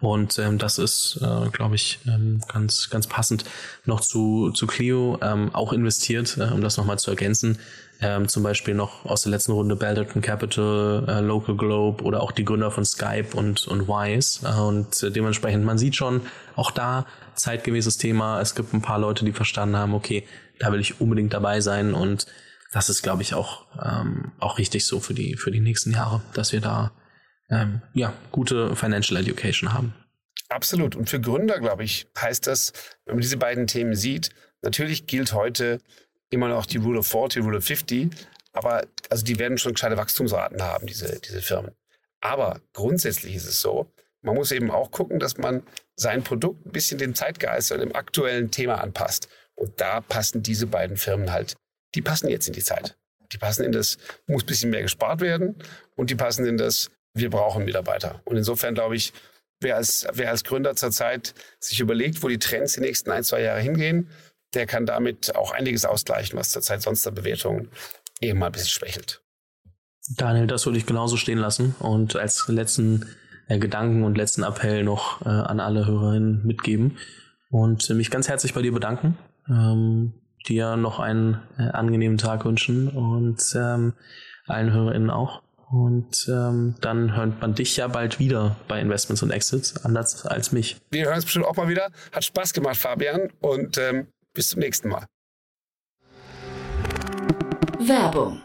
Und 0.00 0.38
ähm, 0.38 0.58
das 0.58 0.78
ist, 0.78 1.18
äh, 1.20 1.50
glaube 1.50 1.74
ich, 1.74 1.98
ähm, 2.06 2.40
ganz, 2.52 2.88
ganz 2.90 3.06
passend 3.06 3.44
noch 3.84 4.00
zu, 4.00 4.50
zu 4.50 4.66
Clio 4.66 5.18
ähm, 5.22 5.54
auch 5.54 5.72
investiert, 5.72 6.38
äh, 6.38 6.44
um 6.44 6.62
das 6.62 6.76
nochmal 6.76 6.98
zu 6.98 7.10
ergänzen. 7.10 7.58
Ähm, 8.02 8.28
zum 8.28 8.42
Beispiel 8.42 8.74
noch 8.74 9.04
aus 9.04 9.22
der 9.22 9.30
letzten 9.30 9.52
Runde 9.52 9.76
Balderton 9.76 10.22
Capital, 10.22 11.04
äh, 11.06 11.20
Local 11.20 11.54
Globe 11.54 12.02
oder 12.02 12.22
auch 12.22 12.32
die 12.32 12.46
Gründer 12.46 12.70
von 12.70 12.86
Skype 12.86 13.28
und, 13.34 13.68
und 13.68 13.88
Wise. 13.88 14.40
Äh, 14.46 14.58
und 14.58 15.02
äh, 15.02 15.10
dementsprechend, 15.10 15.66
man 15.66 15.76
sieht 15.76 15.96
schon, 15.96 16.22
auch 16.56 16.70
da 16.70 17.06
zeitgemäßes 17.34 17.98
Thema. 17.98 18.40
Es 18.40 18.54
gibt 18.54 18.72
ein 18.72 18.80
paar 18.80 18.98
Leute, 18.98 19.26
die 19.26 19.32
verstanden 19.32 19.76
haben, 19.76 19.92
okay, 19.92 20.26
da 20.58 20.72
will 20.72 20.80
ich 20.80 21.00
unbedingt 21.00 21.34
dabei 21.34 21.60
sein 21.60 21.92
und 21.94 22.26
das 22.72 22.88
ist, 22.88 23.02
glaube 23.02 23.22
ich, 23.22 23.34
auch, 23.34 23.66
ähm, 23.82 24.32
auch 24.38 24.58
richtig 24.58 24.86
so 24.86 25.00
für 25.00 25.14
die, 25.14 25.36
für 25.36 25.50
die 25.50 25.60
nächsten 25.60 25.90
Jahre, 25.90 26.22
dass 26.34 26.52
wir 26.52 26.60
da 26.60 26.92
ähm, 27.50 27.82
ja, 27.92 28.12
gute 28.32 28.76
Financial 28.76 29.20
Education 29.20 29.72
haben. 29.72 29.94
Absolut. 30.48 30.96
Und 30.96 31.08
für 31.08 31.20
Gründer, 31.20 31.60
glaube 31.60 31.84
ich, 31.84 32.08
heißt 32.18 32.46
das, 32.46 32.72
wenn 33.04 33.14
man 33.16 33.22
diese 33.22 33.36
beiden 33.36 33.66
Themen 33.66 33.94
sieht, 33.94 34.30
natürlich 34.62 35.06
gilt 35.06 35.32
heute 35.32 35.78
immer 36.30 36.48
noch 36.48 36.66
die 36.66 36.78
Rule 36.78 37.00
of 37.00 37.06
40, 37.06 37.42
Rule 37.42 37.58
of 37.58 37.64
50, 37.64 38.10
aber 38.52 38.84
also 39.08 39.24
die 39.24 39.38
werden 39.38 39.58
schon 39.58 39.74
gescheite 39.74 39.96
Wachstumsraten 39.96 40.62
haben, 40.62 40.86
diese, 40.86 41.20
diese 41.20 41.40
Firmen. 41.40 41.72
Aber 42.20 42.60
grundsätzlich 42.72 43.34
ist 43.34 43.46
es 43.46 43.60
so, 43.60 43.92
man 44.22 44.34
muss 44.34 44.52
eben 44.52 44.70
auch 44.70 44.90
gucken, 44.90 45.18
dass 45.18 45.38
man 45.38 45.62
sein 45.96 46.22
Produkt 46.22 46.66
ein 46.66 46.72
bisschen 46.72 46.98
dem 46.98 47.14
Zeitgeist 47.14 47.72
oder 47.72 47.80
dem 47.80 47.94
aktuellen 47.94 48.50
Thema 48.50 48.82
anpasst. 48.82 49.28
Und 49.54 49.80
da 49.80 50.00
passen 50.00 50.42
diese 50.42 50.66
beiden 50.66 50.96
Firmen 50.96 51.32
halt, 51.32 51.54
die 51.94 52.02
passen 52.02 52.28
jetzt 52.28 52.46
in 52.46 52.54
die 52.54 52.62
Zeit. 52.62 52.96
Die 53.32 53.38
passen 53.38 53.64
in 53.64 53.72
das, 53.72 53.98
muss 54.26 54.42
ein 54.42 54.46
bisschen 54.46 54.70
mehr 54.70 54.82
gespart 54.82 55.20
werden 55.20 55.56
und 55.96 56.10
die 56.10 56.16
passen 56.16 56.44
in 56.46 56.56
das, 56.56 56.90
wir 57.14 57.30
brauchen 57.30 57.64
Mitarbeiter. 57.64 58.20
Und 58.24 58.36
insofern 58.36 58.74
glaube 58.74 58.96
ich, 58.96 59.12
wer 59.60 59.76
als, 59.76 60.06
wer 60.12 60.30
als 60.30 60.44
Gründer 60.44 60.74
zurzeit 60.76 61.34
sich 61.58 61.80
überlegt, 61.80 62.22
wo 62.22 62.28
die 62.28 62.38
Trends 62.38 62.74
die 62.74 62.80
nächsten 62.80 63.10
ein, 63.10 63.24
zwei 63.24 63.42
Jahre 63.42 63.60
hingehen, 63.60 64.08
der 64.54 64.66
kann 64.66 64.86
damit 64.86 65.34
auch 65.36 65.52
einiges 65.52 65.84
ausgleichen, 65.84 66.38
was 66.38 66.50
zurzeit 66.50 66.82
sonst 66.82 67.06
der 67.06 67.12
Bewertung 67.12 67.68
eben 68.20 68.38
mal 68.38 68.46
ein 68.46 68.52
bisschen 68.52 68.68
schwächelt. 68.68 69.22
Daniel, 70.16 70.46
das 70.46 70.66
würde 70.66 70.78
ich 70.78 70.86
genauso 70.86 71.16
stehen 71.16 71.38
lassen 71.38 71.74
und 71.78 72.16
als 72.16 72.48
letzten 72.48 73.06
äh, 73.48 73.58
Gedanken 73.58 74.02
und 74.02 74.16
letzten 74.16 74.42
Appell 74.42 74.82
noch 74.82 75.24
äh, 75.24 75.28
an 75.28 75.60
alle 75.60 75.86
Hörerinnen 75.86 76.44
mitgeben 76.44 76.98
und 77.50 77.88
äh, 77.90 77.94
mich 77.94 78.10
ganz 78.10 78.28
herzlich 78.28 78.54
bei 78.54 78.62
dir 78.62 78.72
bedanken, 78.72 79.16
ähm, 79.48 80.14
dir 80.48 80.76
noch 80.76 80.98
einen 81.00 81.40
äh, 81.58 81.62
angenehmen 81.62 82.18
Tag 82.18 82.44
wünschen 82.44 82.88
und 82.88 83.40
ähm, 83.54 83.92
allen 84.46 84.72
Hörerinnen 84.72 85.10
auch. 85.10 85.42
Und 85.70 86.28
ähm, 86.28 86.74
dann 86.80 87.14
hört 87.14 87.40
man 87.40 87.54
dich 87.54 87.76
ja 87.76 87.86
bald 87.86 88.18
wieder 88.18 88.56
bei 88.66 88.80
Investments 88.80 89.22
und 89.22 89.30
Exits, 89.30 89.84
anders 89.84 90.26
als 90.26 90.50
mich. 90.50 90.78
Wir 90.90 91.04
hören 91.04 91.14
uns 91.14 91.24
bestimmt 91.24 91.46
auch 91.46 91.56
mal 91.56 91.68
wieder. 91.68 91.90
Hat 92.10 92.24
Spaß 92.24 92.52
gemacht, 92.52 92.76
Fabian. 92.76 93.30
Und 93.40 93.78
ähm, 93.78 94.08
bis 94.34 94.48
zum 94.48 94.60
nächsten 94.60 94.88
Mal. 94.88 95.06
Werbung 97.78 98.42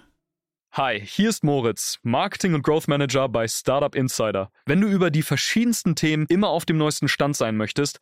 Hi, 0.77 0.99
hier 0.99 1.29
ist 1.29 1.41
Moritz, 1.41 1.99
Marketing 2.03 2.53
und 2.53 2.61
Growth 2.61 2.89
Manager 2.89 3.29
bei 3.29 3.47
Startup 3.47 3.95
Insider. 3.95 4.51
Wenn 4.65 4.81
du 4.81 4.89
über 4.89 5.09
die 5.09 5.21
verschiedensten 5.21 5.95
Themen 5.95 6.25
immer 6.27 6.49
auf 6.49 6.65
dem 6.65 6.75
neuesten 6.75 7.07
Stand 7.07 7.37
sein 7.37 7.55
möchtest, 7.55 8.01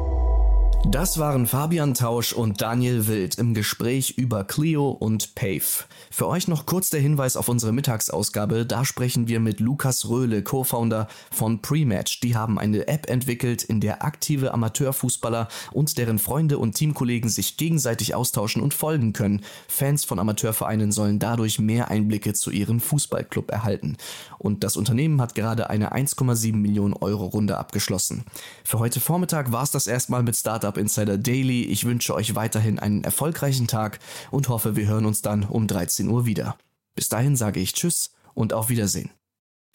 Das 0.89 1.19
waren 1.19 1.45
Fabian 1.45 1.93
Tausch 1.93 2.33
und 2.33 2.59
Daniel 2.59 3.07
Wild 3.07 3.35
im 3.35 3.53
Gespräch 3.53 4.15
über 4.17 4.43
Clio 4.43 4.89
und 4.89 5.35
Pave. 5.35 5.85
Für 6.09 6.27
euch 6.27 6.47
noch 6.47 6.65
kurz 6.65 6.89
der 6.89 6.99
Hinweis 6.99 7.37
auf 7.37 7.49
unsere 7.49 7.71
Mittagsausgabe. 7.71 8.65
Da 8.65 8.83
sprechen 8.83 9.27
wir 9.27 9.39
mit 9.39 9.59
Lukas 9.59 10.09
Röhle, 10.09 10.41
Co-Founder 10.41 11.07
von 11.31 11.61
Prematch. 11.61 12.19
Die 12.21 12.35
haben 12.35 12.57
eine 12.57 12.87
App 12.87 13.09
entwickelt, 13.09 13.63
in 13.63 13.79
der 13.79 14.03
aktive 14.03 14.53
Amateurfußballer 14.53 15.47
und 15.71 15.97
deren 15.99 16.17
Freunde 16.17 16.57
und 16.57 16.73
Teamkollegen 16.73 17.29
sich 17.29 17.57
gegenseitig 17.57 18.15
austauschen 18.15 18.61
und 18.61 18.73
folgen 18.73 19.13
können. 19.13 19.41
Fans 19.67 20.03
von 20.03 20.17
Amateurvereinen 20.17 20.91
sollen 20.91 21.19
dadurch 21.19 21.59
mehr 21.59 21.89
Einblicke 21.89 22.33
zu 22.33 22.49
ihrem 22.49 22.79
Fußballclub 22.79 23.51
erhalten. 23.51 23.97
Und 24.39 24.63
das 24.63 24.77
Unternehmen 24.77 25.21
hat 25.21 25.35
gerade 25.35 25.69
eine 25.69 25.93
1,7 25.93 26.55
Millionen 26.55 26.93
Euro 26.93 27.25
Runde 27.25 27.57
abgeschlossen. 27.59 28.25
Für 28.63 28.79
heute 28.79 28.99
Vormittag 28.99 29.51
war 29.51 29.61
es 29.61 29.71
das 29.71 29.85
erstmal 29.85 30.23
mit 30.23 30.35
Startup 30.71 30.77
Insider 30.77 31.17
Daily. 31.17 31.63
Ich 31.63 31.83
wünsche 31.85 32.13
euch 32.15 32.35
weiterhin 32.35 32.79
einen 32.79 33.03
erfolgreichen 33.03 33.67
Tag 33.67 33.99
und 34.31 34.47
hoffe, 34.47 34.77
wir 34.77 34.87
hören 34.87 35.05
uns 35.05 35.21
dann 35.21 35.43
um 35.43 35.67
13 35.67 36.07
Uhr 36.07 36.25
wieder. 36.25 36.57
Bis 36.95 37.09
dahin 37.09 37.35
sage 37.35 37.59
ich 37.59 37.73
Tschüss 37.73 38.13
und 38.33 38.53
auf 38.53 38.69
Wiedersehen. 38.69 39.09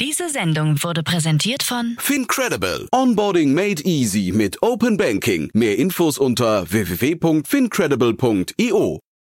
Diese 0.00 0.30
Sendung 0.30 0.82
wurde 0.82 1.02
präsentiert 1.02 1.62
von 1.62 1.96
Fincredible. 1.98 2.88
Onboarding 2.92 3.52
made 3.54 3.82
easy 3.84 4.32
mit 4.34 4.62
Open 4.62 4.96
Banking. 4.96 5.50
Mehr 5.54 5.76
Infos 5.78 6.16
unter 6.18 6.70
www.fincredible.io. 6.70 9.00